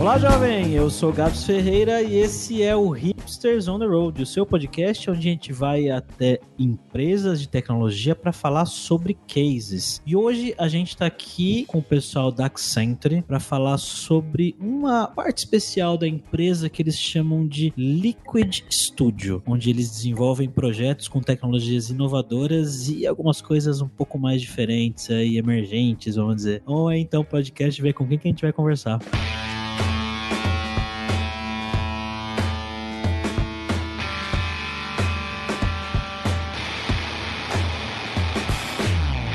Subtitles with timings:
[0.00, 0.72] Olá, jovem!
[0.72, 5.10] Eu sou Gabs Ferreira e esse é o Hipsters on the Road, o seu podcast
[5.10, 10.00] onde a gente vai até empresas de tecnologia para falar sobre cases.
[10.06, 15.06] E hoje a gente está aqui com o pessoal da Accenture para falar sobre uma
[15.06, 21.20] parte especial da empresa que eles chamam de Liquid Studio, onde eles desenvolvem projetos com
[21.20, 26.62] tecnologias inovadoras e algumas coisas um pouco mais diferentes e emergentes, vamos dizer.
[26.64, 28.98] Ou é então podcast ver com quem que a gente vai conversar.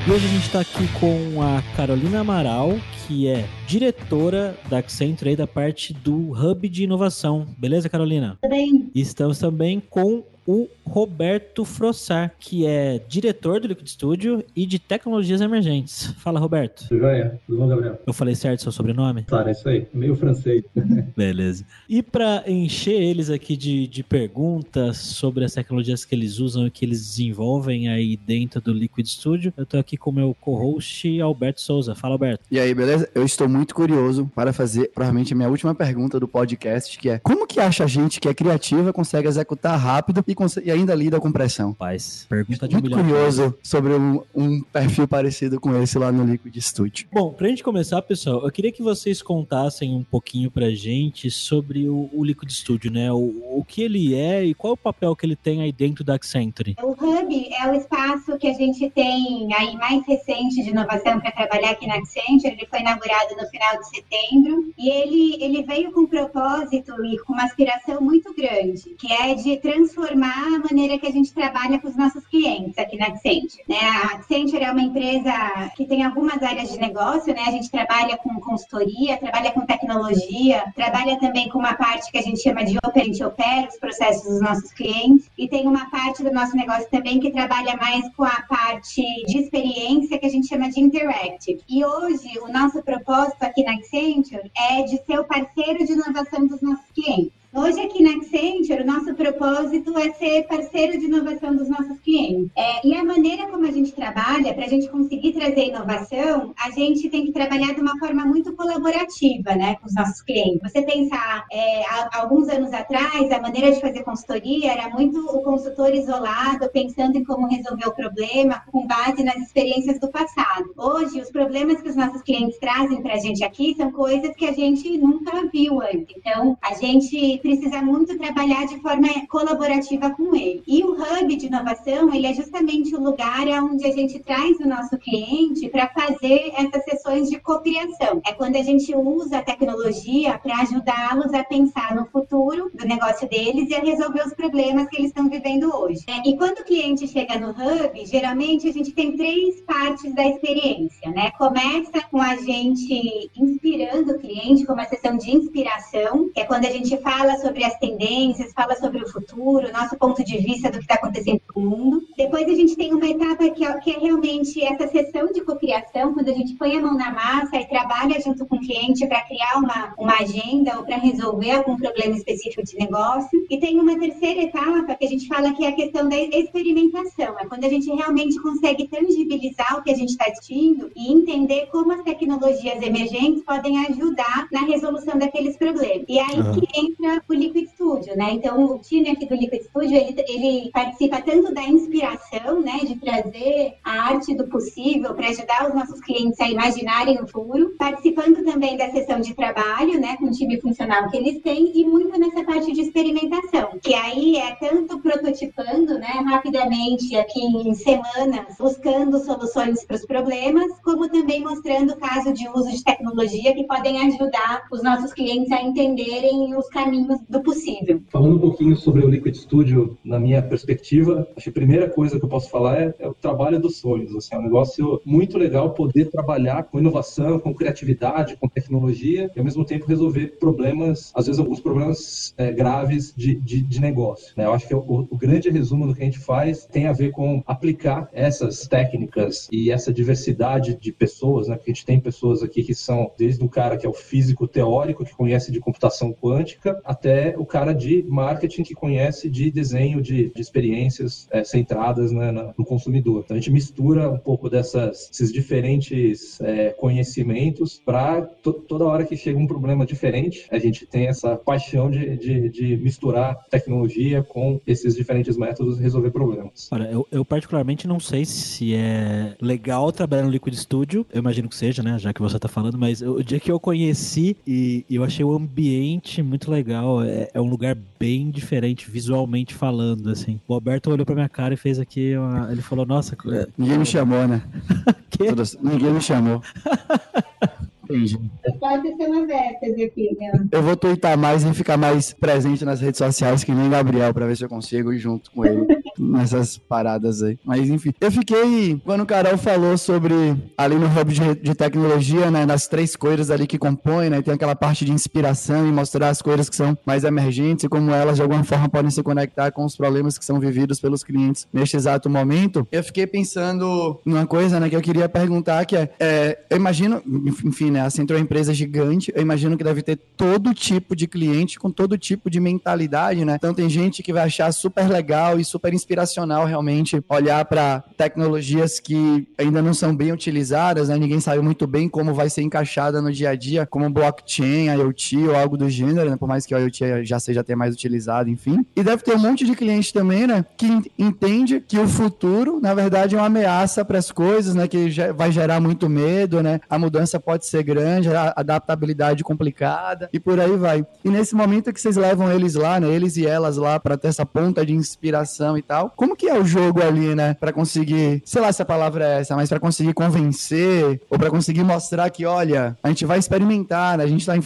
[0.08, 2.73] E hoje a gente está aqui com a Carolina Amaral,
[3.08, 7.48] que é diretora da Accenture aí da parte do Hub de Inovação.
[7.58, 8.38] Beleza, Carolina?
[8.40, 8.91] Tudo bem.
[8.94, 15.42] Estamos também com o Roberto Frossar, que é diretor do Liquid Studio e de tecnologias
[15.42, 16.14] emergentes.
[16.20, 16.88] Fala, Roberto.
[16.88, 17.06] Tudo?
[17.47, 18.00] Tudo bom, Gabriel?
[18.06, 19.23] Eu falei certo seu sobrenome?
[19.23, 19.88] Claro, é isso aí.
[19.94, 20.64] Meio francês.
[21.16, 21.66] Beleza.
[21.89, 26.72] E para encher eles aqui de, de perguntas sobre as tecnologias que eles usam e
[26.72, 31.20] que eles desenvolvem aí dentro do Liquid Studio, eu tô aqui com o meu co-host
[31.20, 31.95] Alberto Souza.
[31.95, 32.44] Fala, Alberto.
[32.52, 33.09] E aí, beleza?
[33.16, 37.20] Eu estou muito curioso para fazer, provavelmente, a minha última pergunta do podcast, que é
[37.20, 41.19] como que acha a gente que é criativa, consegue executar rápido e, e ainda lida
[41.19, 41.73] com pressão?
[41.73, 43.03] Paz, pergunta de um Muito milhão.
[43.03, 47.08] curioso sobre um, um perfil parecido com esse lá no Liquid Studio.
[47.11, 51.88] Bom, pra gente começar, pessoal, eu queria que vocês contassem um pouquinho pra gente sobre
[51.88, 53.11] o, o Liquid Studio, né?
[53.11, 56.03] O, o que ele é e qual é o papel que ele tem aí dentro
[56.03, 56.75] da Accenture.
[56.81, 61.31] O Hub é o espaço que a gente tem aí mais recente de inovação para
[61.31, 62.53] trabalhar aqui na Accenture.
[62.53, 67.17] Ele foi inaugurado no final de setembro e ele, ele veio com um propósito e
[67.20, 71.80] com uma aspiração muito grande, que é de transformar a maneira que a gente trabalha
[71.80, 73.64] com os nossos clientes aqui na Accenture.
[73.68, 73.78] Né?
[73.80, 75.32] A Accenture é uma empresa
[75.76, 77.44] que tem algumas áreas de negócio, né?
[77.48, 82.22] A gente trabalha com consultoria, trabalha com tecnologia, trabalha também com uma parte que a
[82.22, 85.89] gente chama de Open, a gente opera os processos dos nossos clientes e tem uma
[85.89, 90.30] parte do nosso negócio também que trabalha mais com a parte de experiência que a
[90.30, 91.61] gente chama de interactive.
[91.67, 96.48] E hoje o nosso propósito aqui na Accenture é de ser o parceiro de inovação
[96.48, 97.45] dos nossos clientes.
[97.55, 102.52] Hoje aqui na Accenture, o nosso propósito é ser parceiro de inovação dos nossos clientes.
[102.54, 107.09] É, e a maneira como gente trabalha, para a gente conseguir trazer inovação, a gente
[107.09, 110.59] tem que trabalhar de uma forma muito colaborativa né, com os nossos clientes.
[110.63, 115.41] Você pensar, é, há, alguns anos atrás, a maneira de fazer consultoria era muito o
[115.41, 120.73] consultor isolado, pensando em como resolver o problema, com base nas experiências do passado.
[120.77, 124.45] Hoje, os problemas que os nossos clientes trazem para a gente aqui são coisas que
[124.45, 126.15] a gente nunca viu antes.
[126.17, 130.63] Então, a gente precisa muito trabalhar de forma colaborativa com ele.
[130.68, 134.68] E o hub de inovação, ele é justamente o lugar onde a gente traz o
[134.68, 138.21] nosso cliente para fazer essas sessões de cocriação.
[138.25, 143.27] É quando a gente usa a tecnologia para ajudá-los a pensar no futuro do negócio
[143.27, 146.04] deles e a resolver os problemas que eles estão vivendo hoje.
[146.07, 150.25] É, e quando o cliente chega no hub, geralmente a gente tem três partes da
[150.27, 151.31] experiência, né?
[151.31, 156.65] Começa com a gente inspirando o cliente, com uma sessão de inspiração, que é quando
[156.65, 160.77] a gente fala sobre as tendências, fala sobre o futuro, nosso ponto de vista do
[160.77, 162.01] que está acontecendo no mundo.
[162.18, 166.13] Depois a gente tem uma etapa que é, que é realmente essa sessão de cocriação,
[166.13, 169.21] quando a gente põe a mão na massa e trabalha junto com o cliente para
[169.21, 173.45] criar uma, uma agenda ou para resolver algum problema específico de negócio.
[173.50, 177.36] E tem uma terceira etapa que a gente fala que é a questão da experimentação,
[177.39, 181.68] é quando a gente realmente consegue tangibilizar o que a gente está assistindo e entender
[181.72, 186.06] como as tecnologias emergentes podem ajudar na resolução daqueles problemas.
[186.07, 186.60] E aí Uhum.
[186.60, 188.31] que entra o Liquid Studio, né?
[188.33, 192.95] Então, o time aqui do Liquid Studio, ele, ele participa tanto da inspiração, né, de
[192.95, 193.44] trazer
[193.83, 198.78] a arte do possível para ajudar os nossos clientes a imaginarem o futuro, participando também
[198.78, 202.44] da sessão de trabalho, né, com o time funcional que eles têm e muito nessa
[202.44, 209.84] parte de experimentação, que aí é tanto prototipando, né, rapidamente aqui em semanas, buscando soluções
[209.86, 214.84] para os problemas, como também mostrando caso de uso de tecnologia que podem ajudar os
[214.84, 218.02] nossos clientes a entenderem os caminhos do possível.
[218.10, 222.18] Falando um pouquinho sobre o Liquid Studio, na minha perspectiva, acho que a primeira coisa
[222.18, 224.16] que eu posso falar é, é o trabalho dos sonhos.
[224.16, 229.40] Assim, é um negócio muito legal poder trabalhar com inovação, com criatividade, com tecnologia e
[229.40, 234.34] ao mesmo tempo resolver problemas, às vezes alguns problemas é, graves de, de, de negócio.
[234.38, 234.46] Né?
[234.46, 237.12] Eu acho que o, o grande resumo do que a gente faz tem a ver
[237.12, 241.60] com aplicar essas técnicas e essa diversidade de pessoas, né?
[241.62, 245.04] A gente tem pessoas aqui que são desde o cara que é o físico teórico,
[245.04, 250.00] que conhece de computação quântica, até o cara cara de marketing que conhece de desenho
[250.00, 253.25] de, de experiências é, centradas né, no consumidor.
[253.25, 259.04] Então a gente mistura um pouco dessas, esses diferentes é, conhecimentos para to, toda hora
[259.04, 264.24] que chega um problema diferente, a gente tem essa paixão de, de, de misturar tecnologia
[264.24, 266.69] com esses diferentes métodos e resolver problemas.
[266.72, 271.50] Olha, eu, eu particularmente não sei se é legal trabalhar no Liquid Studio, eu imagino
[271.50, 274.86] que seja, né, já que você está falando, mas o dia que eu conheci e,
[274.89, 280.39] eu achei o ambiente muito legal, é, é, um lugar bem diferente visualmente falando, assim.
[280.48, 283.15] O Alberto olhou pra minha cara e fez aqui, uma, ele falou, nossa...
[283.34, 284.42] É, Ninguém me chamou, né?
[285.62, 286.42] Ninguém me chamou.
[287.90, 288.20] Entendi.
[288.60, 290.50] Pode ser uma beta, Zefinho.
[290.52, 294.26] Eu vou twittar mais e ficar mais presente nas redes sociais que nem Gabriel, pra
[294.26, 295.66] ver se eu consigo ir junto com ele
[295.98, 297.38] nessas paradas aí.
[297.44, 300.16] Mas enfim, eu fiquei, quando o Carol falou sobre
[300.58, 304.34] ali no hub de, de tecnologia, né, nas três coisas ali que compõem, né, tem
[304.34, 308.16] aquela parte de inspiração e mostrar as coisas que são mais emergentes e como elas
[308.16, 311.76] de alguma forma podem se conectar com os problemas que são vividos pelos clientes neste
[311.78, 312.68] exato momento.
[312.72, 317.02] Eu fiquei pensando numa coisa, né, que eu queria perguntar, que é, é eu imagino,
[317.44, 317.81] enfim, né?
[317.81, 321.60] A Centro é uma empresa gigante, eu imagino que deve ter todo tipo de cliente
[321.60, 323.36] com todo tipo de mentalidade, né?
[323.36, 328.80] Então tem gente que vai achar super legal e super inspiracional realmente olhar para tecnologias
[328.80, 330.98] que ainda não são bem utilizadas, né?
[330.98, 335.28] Ninguém sabe muito bem como vai ser encaixada no dia a dia, como blockchain, IoT
[335.28, 336.16] ou algo do gênero, né?
[336.16, 338.66] Por mais que o IoT já seja até mais utilizado, enfim.
[338.75, 340.45] E deve ter um monte de cliente também, né?
[340.57, 340.68] Que
[340.98, 344.68] entende que o futuro, na verdade, é uma ameaça para as coisas, né?
[344.68, 346.62] Que vai gerar muito medo, né?
[346.69, 350.86] A mudança pode ser grande, adaptabilidade complicada e por aí vai.
[351.04, 354.10] E nesse momento que vocês levam eles lá, né, eles e elas lá para ter
[354.10, 358.22] essa ponta de inspiração e tal, como que é o jogo ali, né, para conseguir,
[358.24, 362.10] sei lá se a palavra é essa, mas para conseguir convencer ou para conseguir mostrar
[362.10, 364.44] que, olha, a gente vai experimentar, né, a gente tá em,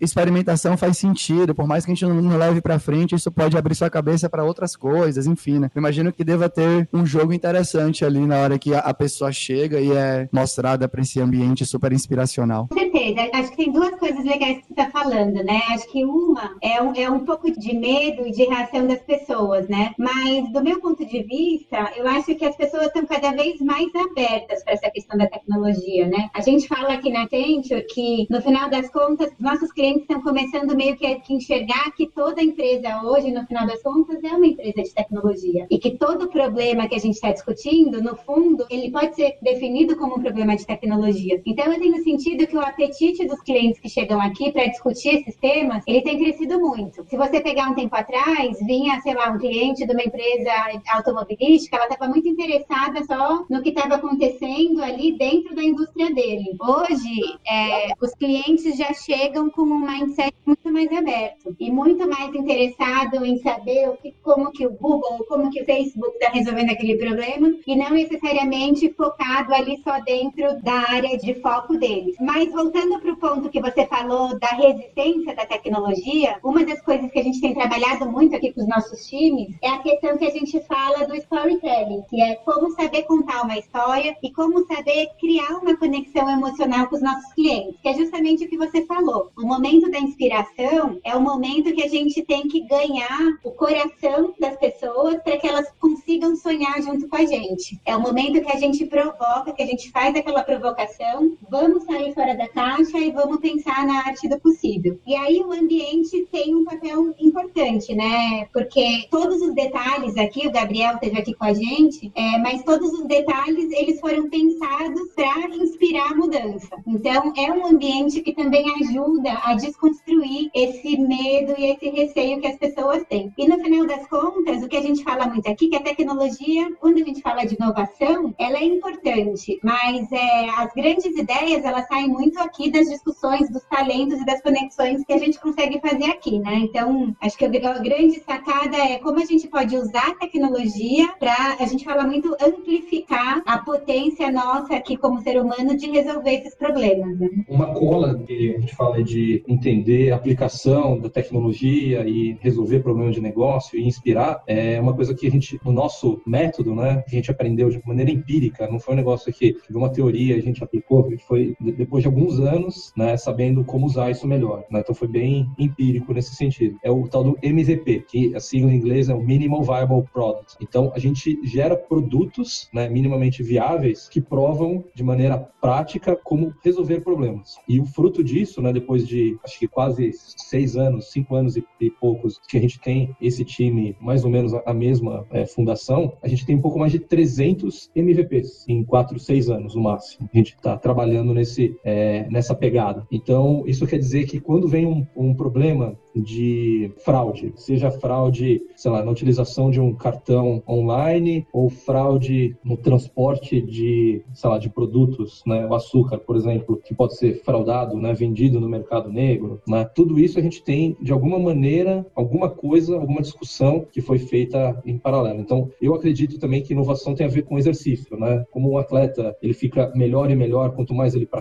[0.00, 3.74] experimentação faz sentido, por mais que a gente não, leve para frente, isso pode abrir
[3.74, 5.70] sua cabeça para outras coisas, enfim, né?
[5.74, 9.32] Eu imagino que deva ter um jogo interessante ali na hora que a, a pessoa
[9.32, 12.19] chega e é mostrada para esse ambiente super inspirador
[12.68, 13.28] Com certeza.
[13.32, 15.60] Acho que tem duas coisas legais que você está falando, né?
[15.70, 19.68] Acho que uma é um, é um pouco de medo e de reação das pessoas,
[19.68, 19.92] né?
[19.98, 23.88] Mas, do meu ponto de vista, eu acho que as pessoas estão cada vez mais
[23.94, 26.28] abertas para essa questão da tecnologia, né?
[26.34, 30.74] A gente fala aqui na Accenture que, no final das contas, nossos clientes estão começando
[30.76, 34.82] meio que a enxergar que toda empresa hoje, no final das contas, é uma empresa
[34.82, 35.66] de tecnologia.
[35.70, 39.96] E que todo problema que a gente está discutindo, no fundo, ele pode ser definido
[39.96, 41.40] como um problema de tecnologia.
[41.46, 45.36] Então, eu tenho sentido que o apetite dos clientes que chegam aqui para discutir esses
[45.36, 47.04] temas, ele tem crescido muito.
[47.08, 50.50] Se você pegar um tempo atrás, vinha, sei lá, um cliente de uma empresa
[50.92, 56.56] automobilística, ela estava muito interessada só no que estava acontecendo ali dentro da indústria dele.
[56.60, 62.34] Hoje, é, os clientes já chegam com um mindset muito mais aberto e muito mais
[62.34, 66.70] interessado em saber o que, como que o Google, como que o Facebook está resolvendo
[66.70, 72.52] aquele problema e não necessariamente focado ali só dentro da área de foco dele Mas
[72.52, 77.18] voltando para o ponto que você falou da resistência da tecnologia, uma das coisas que
[77.18, 80.30] a gente tem trabalhado muito aqui com os nossos times é a questão que a
[80.30, 85.58] gente fala do storytelling, que é como saber contar uma história e como saber criar
[85.58, 89.30] uma conexão emocional com os nossos clientes, que é justamente o que você falou.
[89.36, 94.34] O momento da inspiração é o momento que a gente tem que ganhar o coração
[94.38, 97.80] das pessoas para que elas consigam sonhar junto com a gente.
[97.84, 102.14] É o momento que a gente provoca, que a gente faz aquela provocação, vamos sair
[102.14, 104.98] fora da caixa e vamos pensar na arte do possível.
[105.04, 108.46] E aí o ambiente tem um papel importante, né?
[108.52, 112.92] Porque todos os detalhes aqui, o Gabriel esteve aqui com a gente, é, mas todos
[112.92, 116.68] os detalhes eles foram pensados para inspirar a mudança.
[116.86, 122.46] Então é um ambiente que também ajuda a desconstruir esse medo e esse receio que
[122.46, 123.32] as pessoas têm.
[123.36, 126.70] E no final das contas, o que a gente fala muito aqui, que a tecnologia,
[126.78, 131.79] quando a gente fala de inovação, ela é importante, mas é, as grandes ideias elas
[131.86, 136.06] saem muito aqui das discussões dos talentos e das conexões que a gente consegue fazer
[136.06, 136.54] aqui, né?
[136.56, 141.56] Então, acho que a grande sacada é como a gente pode usar a tecnologia para,
[141.58, 146.54] a gente fala muito, amplificar a potência nossa aqui como ser humano de resolver esses
[146.54, 147.18] problemas.
[147.18, 147.28] Né?
[147.48, 153.14] Uma cola que a gente fala de entender a aplicação da tecnologia e resolver problemas
[153.14, 157.10] de negócio e inspirar é uma coisa que a gente, no nosso método, né, a
[157.10, 160.62] gente aprendeu de maneira empírica, não foi um negócio que, de uma teoria a gente
[160.62, 164.64] aplicou, foi depois de alguns anos, né, sabendo como usar isso melhor.
[164.70, 164.80] Né?
[164.80, 166.78] Então foi bem empírico nesse sentido.
[166.82, 170.56] É o tal do MVP, que a sigla em inglês é o Minimal Viable Product.
[170.60, 177.00] Então, a gente gera produtos né, minimamente viáveis que provam de maneira prática como resolver
[177.00, 177.56] problemas.
[177.68, 181.64] E o fruto disso, né, depois de acho que quase seis anos, cinco anos e,
[181.80, 185.46] e poucos que a gente tem esse time, mais ou menos a, a mesma é,
[185.46, 189.82] fundação, a gente tem um pouco mais de 300 MVPs em quatro, seis anos no
[189.82, 190.28] máximo.
[190.32, 191.49] A gente está trabalhando nesse,
[191.84, 193.06] é, nessa pegada.
[193.10, 198.90] Então, isso quer dizer que quando vem um, um problema de fraude, seja fraude, sei
[198.90, 204.68] lá, na utilização de um cartão online ou fraude no transporte de, sei lá, de
[204.68, 209.60] produtos, né, o açúcar, por exemplo, que pode ser fraudado, né, vendido no mercado negro,
[209.66, 209.84] né?
[209.94, 214.80] Tudo isso a gente tem de alguma maneira, alguma coisa, alguma discussão que foi feita
[214.84, 215.40] em paralelo.
[215.40, 218.44] Então, eu acredito também que inovação tem a ver com exercício, né?
[218.50, 221.39] Como um atleta, ele fica melhor e melhor quanto mais ele pratica.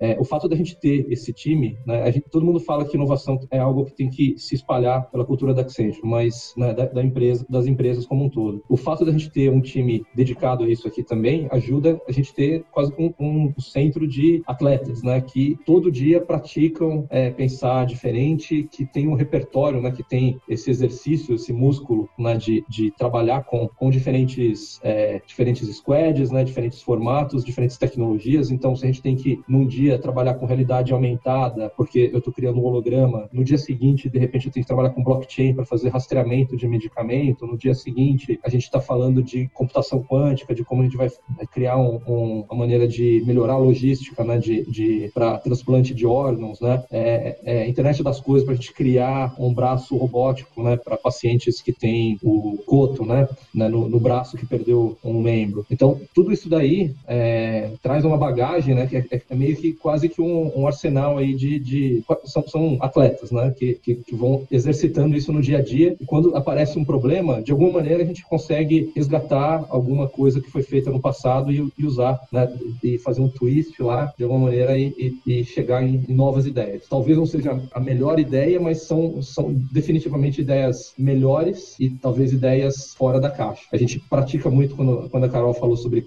[0.00, 2.02] É, o fato da gente ter esse time, né?
[2.02, 5.24] A gente, todo mundo fala que inovação é algo que tem que se espalhar pela
[5.24, 8.62] cultura da Accenture, mas né, da, da, empresa, das empresas como um todo.
[8.68, 12.34] O fato da gente ter um time dedicado a isso aqui também ajuda a gente
[12.34, 18.68] ter quase um, um centro de atletas, né, que todo dia praticam é, pensar diferente,
[18.70, 23.44] que tem um repertório, né, que tem esse exercício, esse músculo, né, de, de trabalhar
[23.44, 28.50] com, com diferentes é, diferentes squads, né, diferentes formatos, diferentes tecnologias.
[28.50, 32.32] Então, se a gente tem que num dia trabalhar com realidade aumentada, porque eu estou
[32.32, 35.64] criando um holograma, no dia seguinte de repente, eu tenho que trabalhar com blockchain para
[35.64, 37.46] fazer rastreamento de medicamento.
[37.46, 41.08] No dia seguinte, a gente está falando de computação quântica, de como a gente vai
[41.52, 46.06] criar um, um, uma maneira de melhorar a logística, né, de, de para transplante de
[46.06, 50.76] órgãos, né, é, é, internet das coisas para a gente criar um braço robótico, né,
[50.76, 55.66] para pacientes que têm o coto, né, né no, no, braço que perdeu um membro.
[55.70, 60.08] Então, tudo isso daí é, traz uma bagagem, né, que é, é meio que quase
[60.08, 64.46] que um, um arsenal aí de, de são, são atletas, né, que, que, que, vão
[64.50, 65.96] exercitando isso no dia a dia.
[66.00, 70.50] E quando aparece um problema, de alguma maneira a gente consegue resgatar alguma coisa que
[70.50, 72.52] foi feita no passado e, e usar, né?
[72.82, 76.46] E fazer um twist lá, de alguma maneira, e, e, e chegar em, em, novas
[76.46, 76.86] ideias.
[76.88, 82.94] Talvez não seja a melhor ideia, mas são, são definitivamente ideias melhores e talvez ideias
[82.94, 83.62] fora da caixa.
[83.72, 86.02] A gente pratica muito quando, quando a Carol falou sobre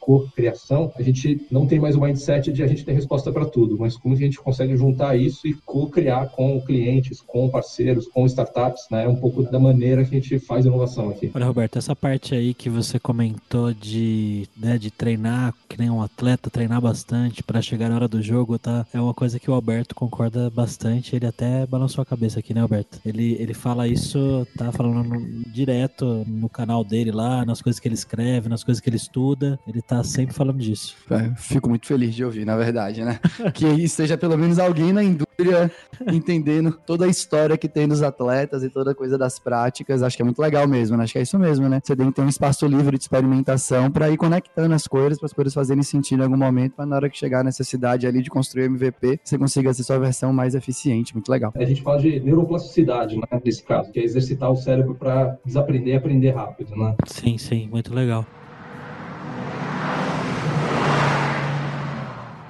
[0.00, 3.76] co-criação, a gente não tem mais o mindset de a gente ter resposta para tudo,
[3.78, 8.86] mas como a gente consegue juntar isso e co-criar com clientes, com parceiros, com startups,
[8.90, 9.04] né?
[9.04, 11.30] É um pouco da maneira que a gente faz inovação aqui.
[11.34, 16.02] Olha, Roberto, essa parte aí que você comentou de, né, de treinar, que nem um
[16.02, 18.86] atleta, treinar bastante para chegar na hora do jogo, tá?
[18.92, 21.14] É uma coisa que o Alberto concorda bastante.
[21.16, 23.00] Ele até balançou a cabeça aqui, né, Alberto?
[23.04, 27.88] Ele, ele fala isso, tá falando no, direto no canal dele lá, nas coisas que
[27.88, 29.58] ele escreve, nas coisas que ele estuda.
[29.66, 30.94] Ele tá sempre falando disso.
[31.10, 33.18] É, fico muito feliz de ouvir, na verdade, né?
[33.54, 35.70] que esteja pelo menos alguém na indústria
[36.12, 40.02] entendendo toda a história que tem dos atletas e toda a coisa das práticas.
[40.02, 41.04] Acho que é muito legal mesmo, né?
[41.04, 41.80] Acho que é isso mesmo, né?
[41.82, 45.26] Você tem que ter um espaço livre de experimentação para ir conectando as coisas, para
[45.26, 48.22] as coisas fazerem sentido em algum momento, para na hora que chegar a necessidade ali
[48.22, 51.14] de construir MVP, você consiga ser sua versão mais eficiente.
[51.14, 51.52] Muito legal.
[51.54, 53.40] A gente fala de neuroplasticidade, né?
[53.44, 56.94] Nesse caso, que é exercitar o cérebro para desaprender e aprender rápido, né?
[57.06, 58.26] Sim, sim, muito legal.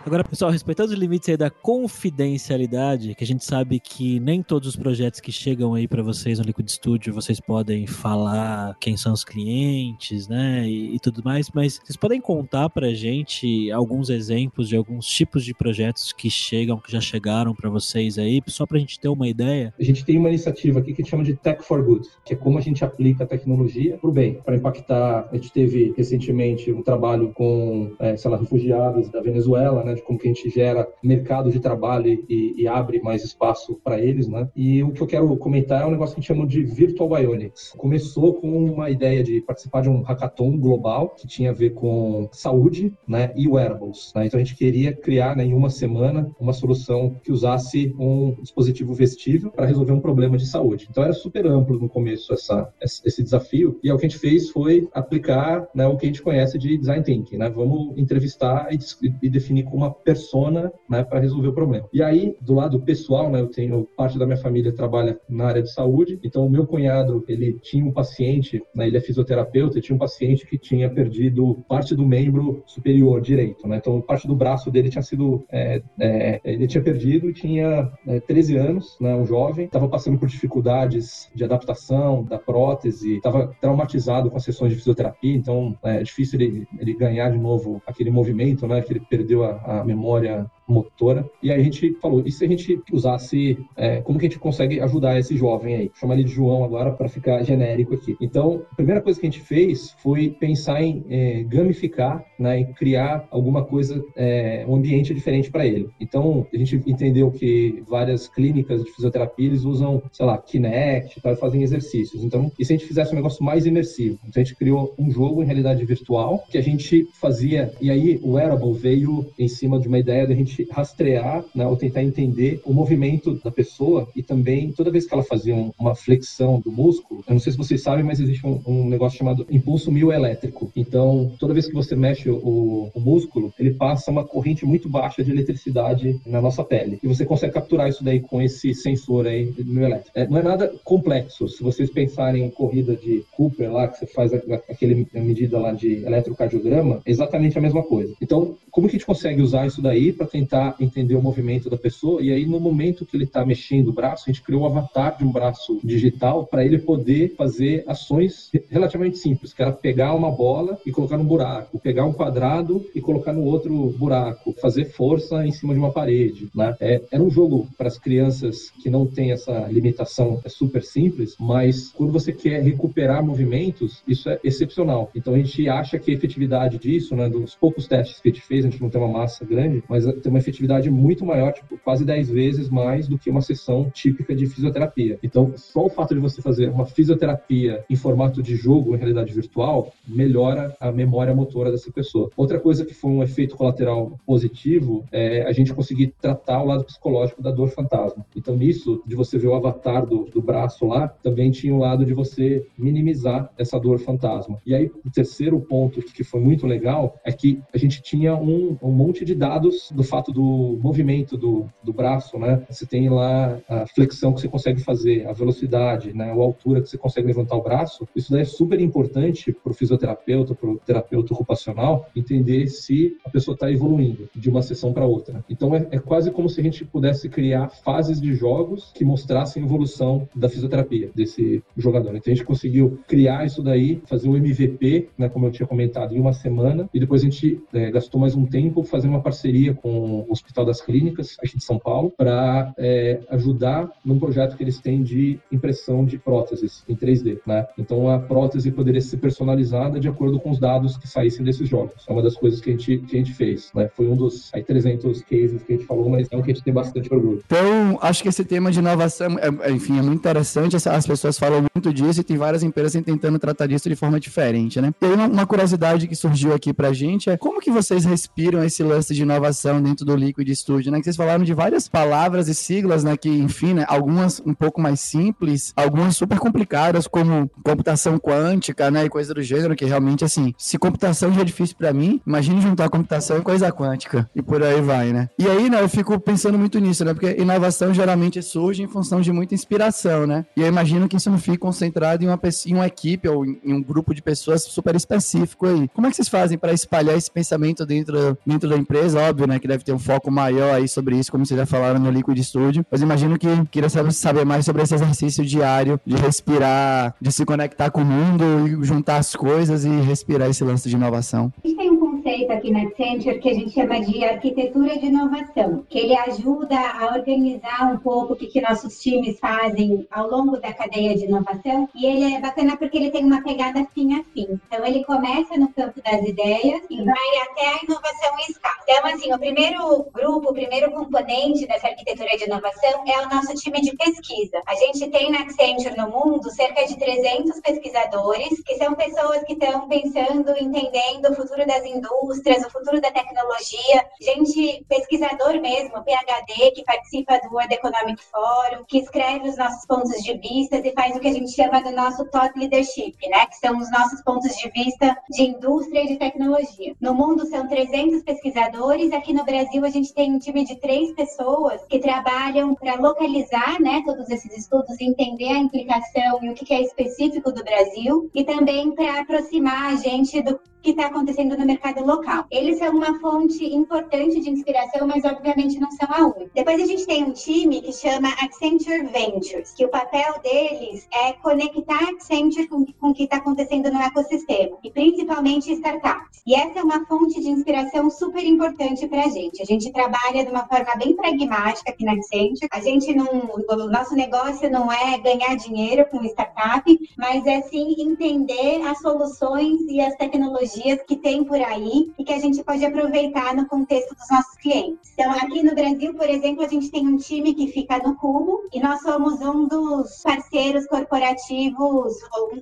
[0.06, 4.68] Agora, pessoal, respeitando os limites aí da confidencialidade, que a gente sabe que nem todos
[4.68, 9.12] os projetos que chegam aí para vocês no Liquid Studio, vocês podem falar quem são
[9.12, 14.68] os clientes, né, e, e, tudo mais, mas vocês podem contar pra gente alguns exemplos
[14.68, 18.78] de alguns tipos de projetos que chegam, que já chegaram para vocês aí, só pra
[18.78, 19.74] gente ter uma ideia?
[19.76, 22.58] A gente tem uma iniciativa aqui que chama de Tech for Good, que é como
[22.58, 25.28] a gente aplica a tecnologia pro bem, para impactar.
[25.32, 30.02] A gente teve recentemente um trabalho com, é, sei lá, refugiados da Venezuela, né, de
[30.02, 34.28] como que a gente gera mercado de trabalho e, e abre mais espaço para eles,
[34.28, 34.48] né?
[34.54, 37.08] E o que eu quero comentar é um negócio que a gente chama de Virtual
[37.08, 37.72] Bionics.
[37.76, 42.28] Começou com uma ideia de participar de um hackathon global que tinha a ver com
[42.32, 44.12] saúde, né, e wearables.
[44.14, 44.26] Né?
[44.26, 48.94] Então a gente queria criar, né, em uma semana, uma solução que usasse um dispositivo
[48.94, 50.86] vestível para resolver um problema de saúde.
[50.90, 54.50] Então era super amplo no começo essa, esse desafio e o que a gente fez
[54.50, 57.48] foi aplicar, né, o que a gente conhece de design thinking, né?
[57.48, 58.78] Vamos entrevistar e,
[59.22, 61.88] e definir como uma persona né, para resolver o problema.
[61.92, 65.62] E aí, do lado pessoal, né, eu tenho parte da minha família trabalha na área
[65.62, 69.82] de saúde, então o meu cunhado, ele tinha um paciente, né, ele é fisioterapeuta, e
[69.82, 74.36] tinha um paciente que tinha perdido parte do membro superior direito, né, então parte do
[74.36, 79.14] braço dele tinha sido, é, é, ele tinha perdido e tinha é, 13 anos, né,
[79.14, 84.72] um jovem, estava passando por dificuldades de adaptação da prótese, estava traumatizado com as sessões
[84.72, 89.00] de fisioterapia, então é difícil ele, ele ganhar de novo aquele movimento, né, que ele
[89.00, 91.28] perdeu a, a memória motora.
[91.42, 94.38] E aí a gente falou, e se a gente usasse, é, como que a gente
[94.38, 95.90] consegue ajudar esse jovem aí?
[95.94, 98.16] Chama ele de João agora para ficar genérico aqui.
[98.20, 102.72] Então, a primeira coisa que a gente fez foi pensar em é, gamificar, né, em
[102.72, 105.88] criar alguma coisa, é, um ambiente diferente para ele.
[106.00, 111.36] Então, a gente entendeu que várias clínicas de fisioterapia eles usam, sei lá, Kinect, tá,
[111.36, 112.24] fazem exercícios.
[112.24, 114.18] Então, e se a gente fizesse um negócio mais imersivo?
[114.26, 118.18] Então, a gente criou um jogo em realidade virtual que a gente fazia, e aí
[118.22, 122.02] o Wearable veio em cima de uma ideia de a gente rastrear, né, ou tentar
[122.02, 126.70] entender o movimento da pessoa e também toda vez que ela fazia uma flexão do
[126.70, 130.70] músculo, eu não sei se vocês sabem, mas existe um, um negócio chamado impulso mioelétrico.
[130.76, 135.22] Então, toda vez que você mexe o, o músculo, ele passa uma corrente muito baixa
[135.22, 136.98] de eletricidade na nossa pele.
[137.02, 140.18] E você consegue capturar isso daí com esse sensor aí mioelétrico.
[140.18, 141.48] É, não é nada complexo.
[141.48, 146.04] Se vocês pensarem em corrida de Cooper lá, que você faz aquele medida lá de
[146.04, 148.14] eletrocardiograma, é exatamente a mesma coisa.
[148.20, 150.45] Então, como que a gente consegue usar isso daí para tentar
[150.80, 152.22] entender o movimento da pessoa?
[152.22, 155.16] E aí, no momento que ele está mexendo o braço, a gente criou um avatar
[155.16, 160.30] de um braço digital para ele poder fazer ações relativamente simples, que era pegar uma
[160.30, 165.46] bola e colocar no buraco, pegar um quadrado e colocar no outro buraco, fazer força
[165.46, 166.74] em cima de uma parede, né?
[166.80, 171.36] É, era um jogo para as crianças que não tem essa limitação, é super simples,
[171.38, 175.10] mas quando você quer recuperar movimentos, isso é excepcional.
[175.14, 178.42] Então a gente acha que a efetividade disso, né, dos poucos testes que a gente
[178.44, 181.78] fez, a gente não tem uma massa grande, mas tem uma efetividade muito maior, tipo,
[181.78, 185.18] quase 10 vezes mais do que uma sessão típica de fisioterapia.
[185.22, 189.32] Então, só o fato de você fazer uma fisioterapia em formato de jogo, em realidade
[189.32, 192.30] virtual, melhora a memória motora dessa pessoa.
[192.36, 196.84] Outra coisa que foi um efeito colateral positivo é a gente conseguir tratar o lado
[196.84, 198.24] psicológico da dor fantasma.
[198.34, 202.04] Então, nisso, de você ver o avatar do, do braço lá, também tinha o lado
[202.04, 204.58] de você minimizar essa dor fantasma.
[204.66, 208.76] E aí, o terceiro ponto que foi muito legal é que a gente tinha um,
[208.82, 212.62] um monte de dados do fato do movimento do, do braço, né?
[212.68, 216.30] Você tem lá a flexão que você consegue fazer, a velocidade, né?
[216.30, 218.06] A altura que você consegue levantar o braço.
[218.14, 223.30] Isso daí é super importante para o fisioterapeuta, para o terapeuta ocupacional, entender se a
[223.30, 225.44] pessoa está evoluindo de uma sessão para outra.
[225.48, 229.62] Então, é, é quase como se a gente pudesse criar fases de jogos que mostrassem
[229.62, 232.16] a evolução da fisioterapia desse jogador.
[232.16, 235.28] Então, a gente conseguiu criar isso daí, fazer um MVP, né?
[235.28, 238.46] Como eu tinha comentado, em uma semana, e depois a gente é, gastou mais um
[238.46, 243.20] tempo fazendo uma parceria com o Hospital das Clínicas, aqui de São Paulo, para é,
[243.30, 247.66] ajudar num projeto que eles têm de impressão de próteses em 3D, né?
[247.78, 252.04] Então a prótese poderia ser personalizada de acordo com os dados que saíssem desses jogos.
[252.08, 253.88] É uma das coisas que a gente, que a gente fez, né?
[253.94, 256.54] Foi um dos aí, 300 cases que a gente falou, mas é um que a
[256.54, 257.42] gente tem bastante orgulho.
[257.46, 260.76] Então, acho que esse tema de inovação, é, é enfim, é muito interessante.
[260.76, 264.80] As pessoas falam muito disso e tem várias empresas tentando tratar disso de forma diferente,
[264.80, 264.92] né?
[265.00, 268.82] E aí, uma curiosidade que surgiu aqui pra gente é como que vocês respiram esse
[268.82, 270.98] lance de inovação dentro do Liquid Studio, né?
[270.98, 273.16] Que vocês falaram de várias palavras e siglas, né?
[273.16, 273.84] Que, enfim, né?
[273.88, 279.04] Algumas um pouco mais simples, algumas super complicadas, como computação quântica, né?
[279.04, 282.60] E coisa do gênero, que realmente, assim, se computação já é difícil para mim, imagine
[282.60, 284.30] juntar computação e coisa quântica.
[284.34, 285.28] E por aí vai, né?
[285.38, 285.80] E aí, né?
[285.82, 287.12] Eu fico pensando muito nisso, né?
[287.12, 290.46] Porque inovação geralmente surge em função de muita inspiração, né?
[290.56, 293.72] E eu imagino que isso não fique concentrado em uma, em uma equipe ou em
[293.72, 295.88] um grupo de pessoas super específico aí.
[295.92, 299.20] Como é que vocês fazem para espalhar esse pensamento dentro, dentro da empresa?
[299.20, 299.58] Óbvio, né?
[299.58, 302.38] Que deve ter um foco maior aí sobre isso, como vocês já falaram no Liquid
[302.42, 302.84] Studio.
[302.90, 307.90] Mas imagino que queria saber mais sobre esse exercício diário de respirar, de se conectar
[307.90, 311.52] com o mundo e juntar as coisas e respirar esse lance de inovação.
[311.64, 315.06] A gente tem um conceito aqui na Accenture que a gente chama de arquitetura de
[315.06, 320.28] inovação, que ele ajuda a organizar um pouco o que, que nossos times fazem ao
[320.28, 321.88] longo da cadeia de inovação.
[321.94, 324.58] E ele é bacana porque ele tem uma pegada fim a fim.
[324.66, 328.76] Então, ele começa no campo das ideias e vai até a inovação em escala.
[328.88, 333.54] Então, assim, o primeiro grupo, o primeiro componente dessa arquitetura de inovação é o nosso
[333.54, 334.60] time de pesquisa.
[334.66, 339.52] A gente tem na Accenture no mundo cerca de 300 pesquisadores, que são pessoas que
[339.52, 344.06] estão pensando, entendendo o futuro das indústrias, o futuro da tecnologia.
[344.20, 350.22] Gente, pesquisador mesmo, PhD, que participa do World Economic Forum, que escreve os nossos pontos
[350.22, 353.46] de vista e faz o que a gente chama do nosso thought leadership, né?
[353.46, 356.94] Que são os nossos pontos de vista de indústria e de tecnologia.
[357.00, 361.12] No mundo são 300 pesquisadores, aqui no Brasil a gente tem um time de três
[361.12, 366.72] pessoas que trabalham para localizar, né, todos esses estudos, entender a implicação e o que
[366.72, 371.66] é específico do Brasil e também para aproximar a gente do que está acontecendo no
[371.66, 372.46] mercado local.
[372.50, 376.50] Eles são uma fonte importante de inspiração, mas obviamente não são a única.
[376.54, 381.32] Depois a gente tem um time que chama Accenture Ventures, que o papel deles é
[381.34, 386.42] conectar Accenture com, com o que está acontecendo no ecossistema, e principalmente startups.
[386.46, 389.60] E essa é uma fonte de inspiração super importante para a gente.
[389.60, 392.68] A gente trabalha de uma forma bem pragmática aqui na Accenture.
[392.70, 396.84] A gente não, o nosso negócio não é ganhar dinheiro com startup,
[397.18, 402.32] mas é sim entender as soluções e as tecnologias que tem por aí e que
[402.32, 405.12] a gente pode aproveitar no contexto dos nossos clientes.
[405.12, 408.62] Então, aqui no Brasil, por exemplo, a gente tem um time que fica no Cubo
[408.72, 412.14] e nós somos um dos parceiros corporativos,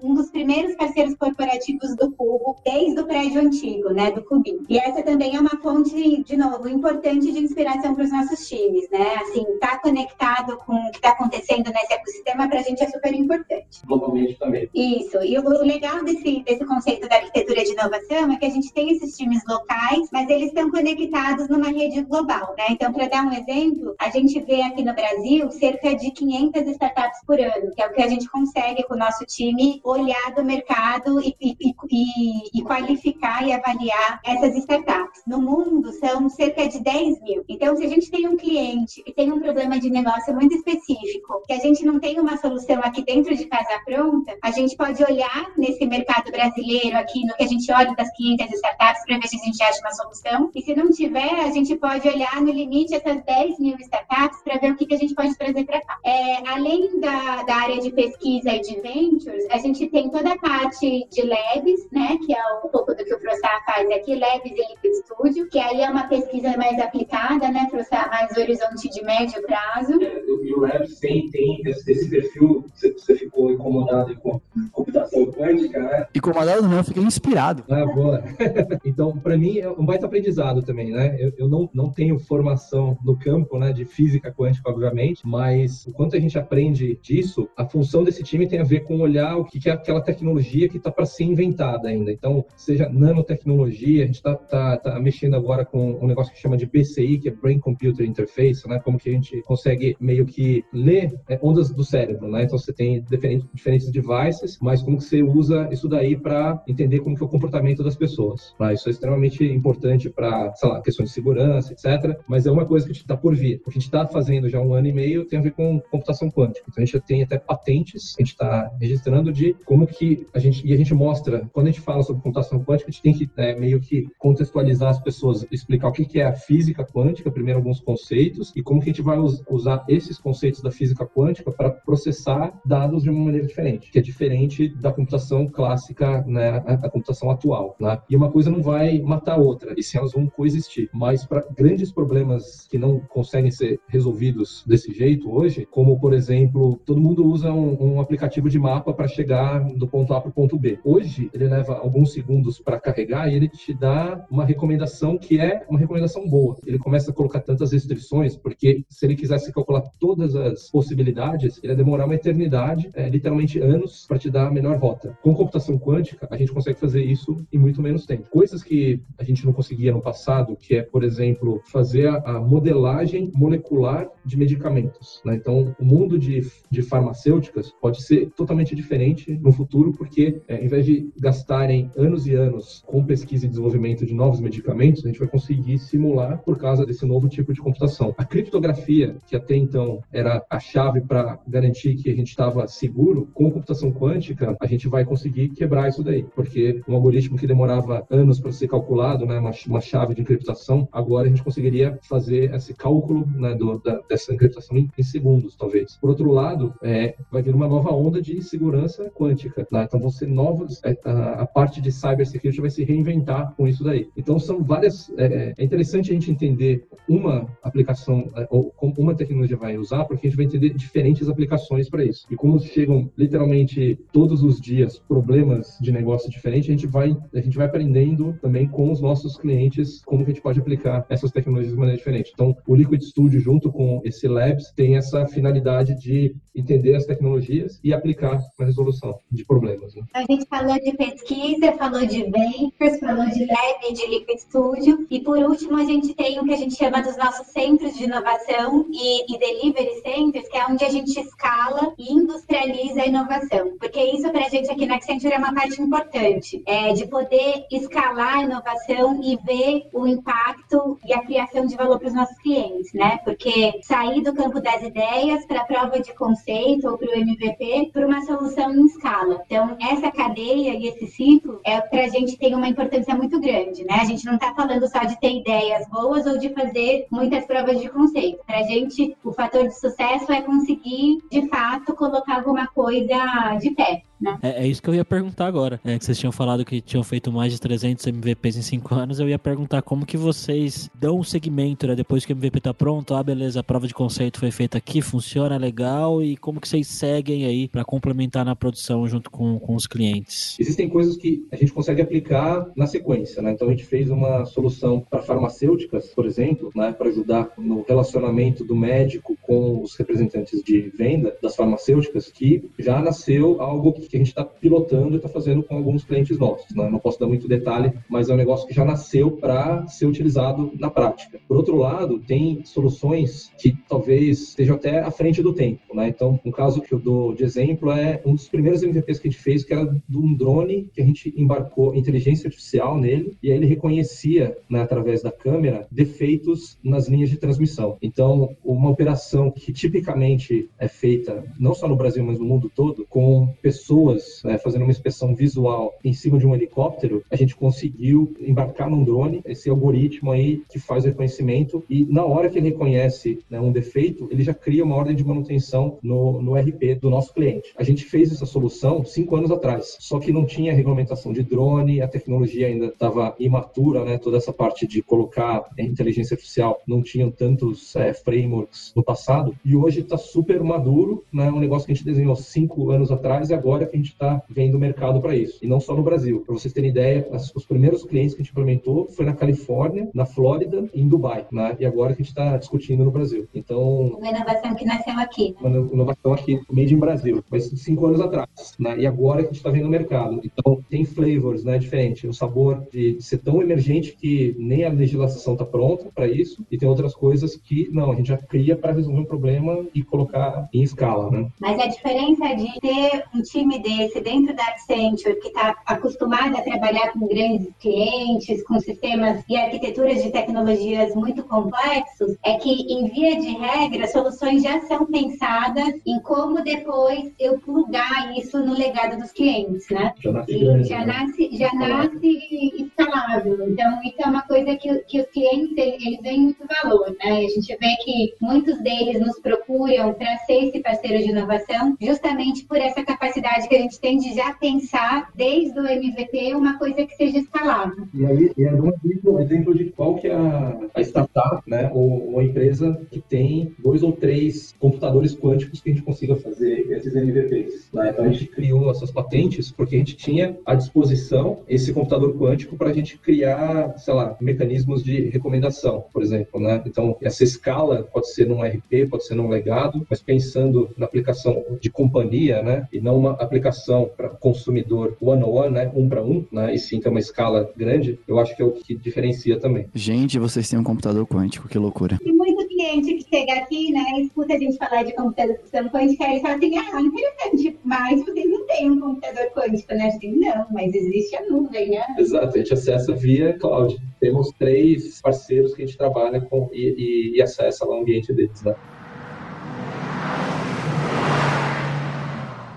[0.02, 4.64] um dos primeiros parceiros corporativos do Cubo desde o prédio antigo, né, do Cubinho.
[4.68, 8.88] E essa também é uma fonte, de novo, importante de inspiração para os nossos times,
[8.90, 9.16] né?
[9.16, 13.12] Assim, tá conectado com o que está acontecendo nesse ecossistema para a gente é super
[13.12, 13.84] importante.
[13.86, 14.68] Globalmente também.
[14.74, 15.18] Isso.
[15.22, 18.90] E o legal desse, desse conceito da arquitetura de inovação é que a gente tem
[18.90, 22.66] esses times locais, mas eles estão conectados numa rede global, né?
[22.70, 27.20] Então, para dar um exemplo, a gente vê aqui no Brasil cerca de 500 startups
[27.26, 30.44] por ano, que é o que a gente consegue com o nosso time olhar do
[30.44, 31.56] mercado e, e,
[31.90, 35.22] e, e qualificar e avaliar essas startups.
[35.26, 37.44] No mundo, são cerca de 10 mil.
[37.48, 41.42] Então, se a gente tem um cliente que tem um problema de negócio muito específico,
[41.46, 45.02] que a gente não tem uma solução aqui dentro de casa pronta, a gente pode
[45.02, 49.28] olhar nesse mercado brasileiro aqui, no que a gente olha das 500 startups, para ver
[49.28, 50.50] se a gente acha uma solução.
[50.54, 54.58] E se não tiver, a gente pode olhar no limite essas 10 mil startups para
[54.58, 55.98] ver o que, que a gente pode trazer para cá.
[56.04, 60.38] É, além da, da área de pesquisa e de ventures, a gente tem toda a
[60.38, 64.50] parte de labs, né, que é um pouco do que o Frostar faz aqui, labs
[64.50, 69.02] e Liquid Studio, que aí é uma pesquisa mais aplicada, né, Frostar, mais horizonte de
[69.02, 70.02] médio prazo.
[70.02, 74.40] É, e o labs tem, tem esse, esse perfil, você, você ficou incomodado com
[74.72, 76.06] computação quântica, né?
[76.14, 77.64] Incomodado não, eu fiquei inspirado.
[77.68, 78.22] Ah, boa.
[78.84, 81.16] então, para mim, é um baita aprendizado também, né?
[81.18, 85.92] Eu, eu, não, não tenho formação no campo né, de física quântica, obviamente, mas o
[85.92, 89.44] quanto a gente aprende disso, a função desse time tem a ver com olhar o
[89.44, 92.12] que é aquela tecnologia que está para ser inventada ainda.
[92.12, 96.56] Então, seja nanotecnologia, a gente está tá, tá mexendo agora com um negócio que chama
[96.56, 98.78] de BCI, que é Brain Computer Interface, né?
[98.78, 102.44] Como que a gente consegue meio que ler é, ondas do cérebro, né?
[102.44, 107.00] Então, você tem diferentes, diferentes devices, mas como que você usa isso daí para entender
[107.00, 108.54] como que é o comportamento das pessoas.
[108.58, 108.72] Tá?
[108.88, 112.18] É extremamente importante para, sei lá, questões de segurança, etc.
[112.28, 113.56] Mas é uma coisa que a gente está por vir.
[113.56, 115.52] O que a gente está fazendo já há um ano e meio tem a ver
[115.52, 116.66] com computação quântica.
[116.68, 120.38] Então a gente já tem até patentes, a gente está registrando de como que a
[120.38, 123.14] gente e a gente mostra quando a gente fala sobre computação quântica, a gente tem
[123.14, 127.30] que é, meio que contextualizar as pessoas, explicar o que, que é a física quântica,
[127.30, 131.50] primeiro alguns conceitos e como que a gente vai usar esses conceitos da física quântica
[131.50, 136.74] para processar dados de uma maneira diferente, que é diferente da computação clássica, né, a,
[136.74, 137.76] a computação atual.
[137.80, 137.98] Né?
[138.08, 140.88] E uma coisa não vai matar a outra, e sim elas vão coexistir.
[140.92, 146.80] Mas para grandes problemas que não conseguem ser resolvidos desse jeito hoje, como por exemplo,
[146.84, 150.32] todo mundo usa um, um aplicativo de mapa para chegar do ponto A para o
[150.32, 150.78] ponto B.
[150.84, 155.64] Hoje ele leva alguns segundos para carregar e ele te dá uma recomendação que é
[155.68, 156.56] uma recomendação boa.
[156.66, 161.72] Ele começa a colocar tantas restrições porque se ele quisesse calcular todas as possibilidades, ele
[161.72, 165.16] ia demorar uma eternidade, é, literalmente anos, para te dar a melhor rota.
[165.22, 168.28] Com computação quântica, a gente consegue fazer isso em muito menos tempo.
[168.30, 173.30] Coisas que a gente não conseguia no passado, que é, por exemplo, fazer a, modelagem
[173.34, 175.20] molecular de medicamentos.
[175.24, 175.36] Né?
[175.36, 180.68] Então, o mundo de, de farmacêuticas pode ser totalmente diferente no futuro, porque é, em
[180.68, 185.18] vez de gastarem anos e anos com pesquisa e desenvolvimento de novos medicamentos, a gente
[185.18, 188.14] vai conseguir simular por causa desse novo tipo de computação.
[188.16, 193.28] A criptografia, que até então era a chave para garantir que a gente estava seguro,
[193.32, 198.06] com computação quântica, a gente vai conseguir quebrar isso daí, porque um algoritmo que demorava
[198.10, 202.54] anos para ser calculado, né, uma, uma, chave de encriptação, agora a gente conseguiria fazer
[202.54, 205.96] esse cálculo né, do, da, dessa encriptação em, em, segundos, talvez.
[205.96, 209.66] Por outro lado, é, vai vir uma nova onda de segurança quântica.
[209.70, 209.84] Né?
[209.84, 213.84] Então vão ser novos, é, a, a, parte de cybersecurity vai se reinventar com isso
[213.84, 214.08] daí.
[214.16, 215.10] Então são várias.
[215.16, 220.04] É, é interessante a gente entender uma aplicação é, ou como uma tecnologia vai usar,
[220.04, 222.26] porque a gente vai entender diferentes aplicações para isso.
[222.30, 227.40] E como chegam literalmente todos os dias problemas de negócio diferentes, a gente vai a
[227.40, 231.30] gente vai aprendendo também com os nossos clientes como que a gente pode aplicar essas
[231.30, 232.30] tecnologias de maneira diferente.
[232.34, 237.80] Então, o Liquid Studio junto com esse Labs tem essa finalidade de entender as tecnologias
[237.82, 239.94] e aplicar na resolução de problemas.
[239.94, 240.02] Né?
[240.12, 245.20] A gente falou de pesquisa, falou de ventures, falou de Lab, de Liquid Studio e
[245.20, 248.86] por último a gente tem o que a gente chama dos nossos centros de inovação
[248.92, 254.00] e, e delivery centers, que é onde a gente escala e industrializa a inovação, porque
[254.00, 258.33] isso para a gente aqui na Accenture é uma parte importante, é, de poder escalar
[258.34, 262.92] a inovação e ver o impacto e a criação de valor para os nossos clientes,
[262.92, 263.18] né?
[263.24, 267.90] Porque sair do campo das ideias para a prova de conceito ou para o MVP
[267.92, 269.42] para uma solução em escala.
[269.46, 273.84] Então, essa cadeia e esse ciclo é para a gente tem uma importância muito grande,
[273.84, 273.94] né?
[274.00, 277.80] A gente não está falando só de ter ideias boas ou de fazer muitas provas
[277.80, 278.44] de conceito.
[278.46, 283.70] Para a gente, o fator de sucesso é conseguir, de fato, colocar alguma coisa de
[283.70, 284.02] pé.
[284.42, 285.80] É, é, isso que eu ia perguntar agora.
[285.84, 289.20] É, que vocês tinham falado que tinham feito mais de 300 MVPs em 5 anos.
[289.20, 291.94] Eu ia perguntar como que vocês dão um segmento, né?
[291.94, 295.00] Depois que o MVP tá pronto, ah, beleza, a prova de conceito foi feita aqui,
[295.00, 296.22] funciona legal.
[296.22, 300.56] E como que vocês seguem aí para complementar na produção junto com, com os clientes?
[300.58, 303.52] Existem coisas que a gente consegue aplicar na sequência, né?
[303.52, 306.92] Então a gente fez uma solução para farmacêuticas, por exemplo, né?
[306.92, 313.00] Para ajudar no relacionamento do médico com os representantes de venda das farmacêuticas, que já
[313.00, 316.74] nasceu algo que que a gente está pilotando e está fazendo com alguns clientes nossos.
[316.74, 316.88] Né?
[316.88, 320.70] Não posso dar muito detalhe, mas é um negócio que já nasceu para ser utilizado
[320.78, 321.40] na prática.
[321.48, 325.80] Por outro lado, tem soluções que talvez estejam até à frente do tempo.
[325.92, 326.08] Né?
[326.08, 329.30] Então, um caso que eu dou de exemplo é um dos primeiros MVPs que a
[329.30, 333.50] gente fez, que era de um drone que a gente embarcou inteligência artificial nele e
[333.50, 337.96] aí ele reconhecia, né, através da câmera, defeitos nas linhas de transmissão.
[338.00, 343.04] Então, uma operação que tipicamente é feita não só no Brasil, mas no mundo todo,
[343.08, 347.56] com pessoas pessoas né, fazendo uma inspeção visual em cima de um helicóptero, a gente
[347.56, 352.58] conseguiu embarcar num drone esse algoritmo aí que faz o reconhecimento e na hora que
[352.58, 356.98] ele reconhece né, um defeito, ele já cria uma ordem de manutenção no, no RP
[357.00, 357.72] do nosso cliente.
[357.76, 362.00] A gente fez essa solução cinco anos atrás, só que não tinha regulamentação de drone,
[362.00, 367.30] a tecnologia ainda estava imatura, né, toda essa parte de colocar inteligência artificial não tinham
[367.30, 371.94] tantos é, frameworks no passado e hoje está super maduro, né, um negócio que a
[371.94, 375.36] gente desenhou cinco anos atrás e agora que a gente está vendo o mercado para
[375.36, 375.58] isso.
[375.62, 376.42] E não só no Brasil.
[376.44, 380.26] Para vocês terem ideia, os primeiros clientes que a gente implementou foi na Califórnia, na
[380.26, 381.46] Flórida e em Dubai.
[381.50, 381.76] Né?
[381.78, 383.46] E agora que a gente está discutindo no Brasil.
[383.54, 384.16] Então.
[384.18, 385.54] Uma inovação que nasceu aqui.
[385.60, 385.78] Né?
[385.78, 387.44] Uma inovação aqui, made in Brasil.
[387.50, 388.48] Mas cinco anos atrás.
[388.78, 389.00] Né?
[389.00, 390.40] E agora que a gente está vendo o mercado.
[390.44, 392.24] Então, tem flavors né, diferentes.
[392.28, 396.64] O sabor de ser tão emergente que nem a legislação está pronta para isso.
[396.70, 400.02] E tem outras coisas que, não, a gente já cria para resolver um problema e
[400.02, 401.30] colocar em escala.
[401.30, 401.46] Né?
[401.60, 406.62] Mas a diferença de ter um time desse dentro da Accenture, que está acostumada a
[406.62, 413.08] trabalhar com grandes clientes, com sistemas e arquiteturas de tecnologias muito complexos, é que, em
[413.08, 419.18] via de regra, soluções já são pensadas em como depois eu plugar isso no legado
[419.18, 420.12] dos clientes, né?
[420.18, 421.06] Já nasce, grande, já, né?
[421.06, 423.68] nasce já nasce escalável.
[423.68, 427.38] Então, isso é uma coisa que, que os clientes, eles veem muito valor, né?
[427.38, 432.64] A gente vê que muitos deles nos procuram para ser esse parceiro de inovação, justamente
[432.64, 436.78] por essa capacidade que que a gente tem de já pensar desde o MVP uma
[436.78, 438.06] coisa que seja escalável.
[438.14, 442.32] E aí, é um exemplo, exemplo de qual que é a, a startup, né, ou,
[442.32, 446.86] ou, a empresa que tem dois ou três computadores quânticos que a gente consiga fazer
[446.90, 447.90] esses MVPs.
[447.92, 448.10] Né?
[448.10, 452.76] Então a gente criou essas patentes porque a gente tinha à disposição esse computador quântico
[452.76, 456.82] para a gente criar, sei lá, mecanismos de recomendação, por exemplo, né?
[456.86, 461.64] Então essa escala pode ser num RP, pode ser num legado, mas pensando na aplicação
[461.80, 466.74] de companhia, né, e não uma aplicação para consumidor one-on-one, né, um para um, né,
[466.74, 469.86] e sim ter uma escala grande, eu acho que é o que diferencia também.
[469.94, 472.18] Gente, vocês têm um computador quântico, que loucura.
[472.24, 475.56] E muito cliente que chega aqui, né, escuta a gente falar de computador
[475.92, 480.06] quântico e fala assim, ah, interessante, mas vocês não têm um computador quântico, né?
[480.08, 482.04] Assim, não, mas existe a nuvem, né?
[482.18, 483.96] Exato, a gente acessa via cloud.
[484.20, 488.32] Temos três parceiros que a gente trabalha com e, e, e acessa lá o ambiente
[488.32, 488.74] deles, né?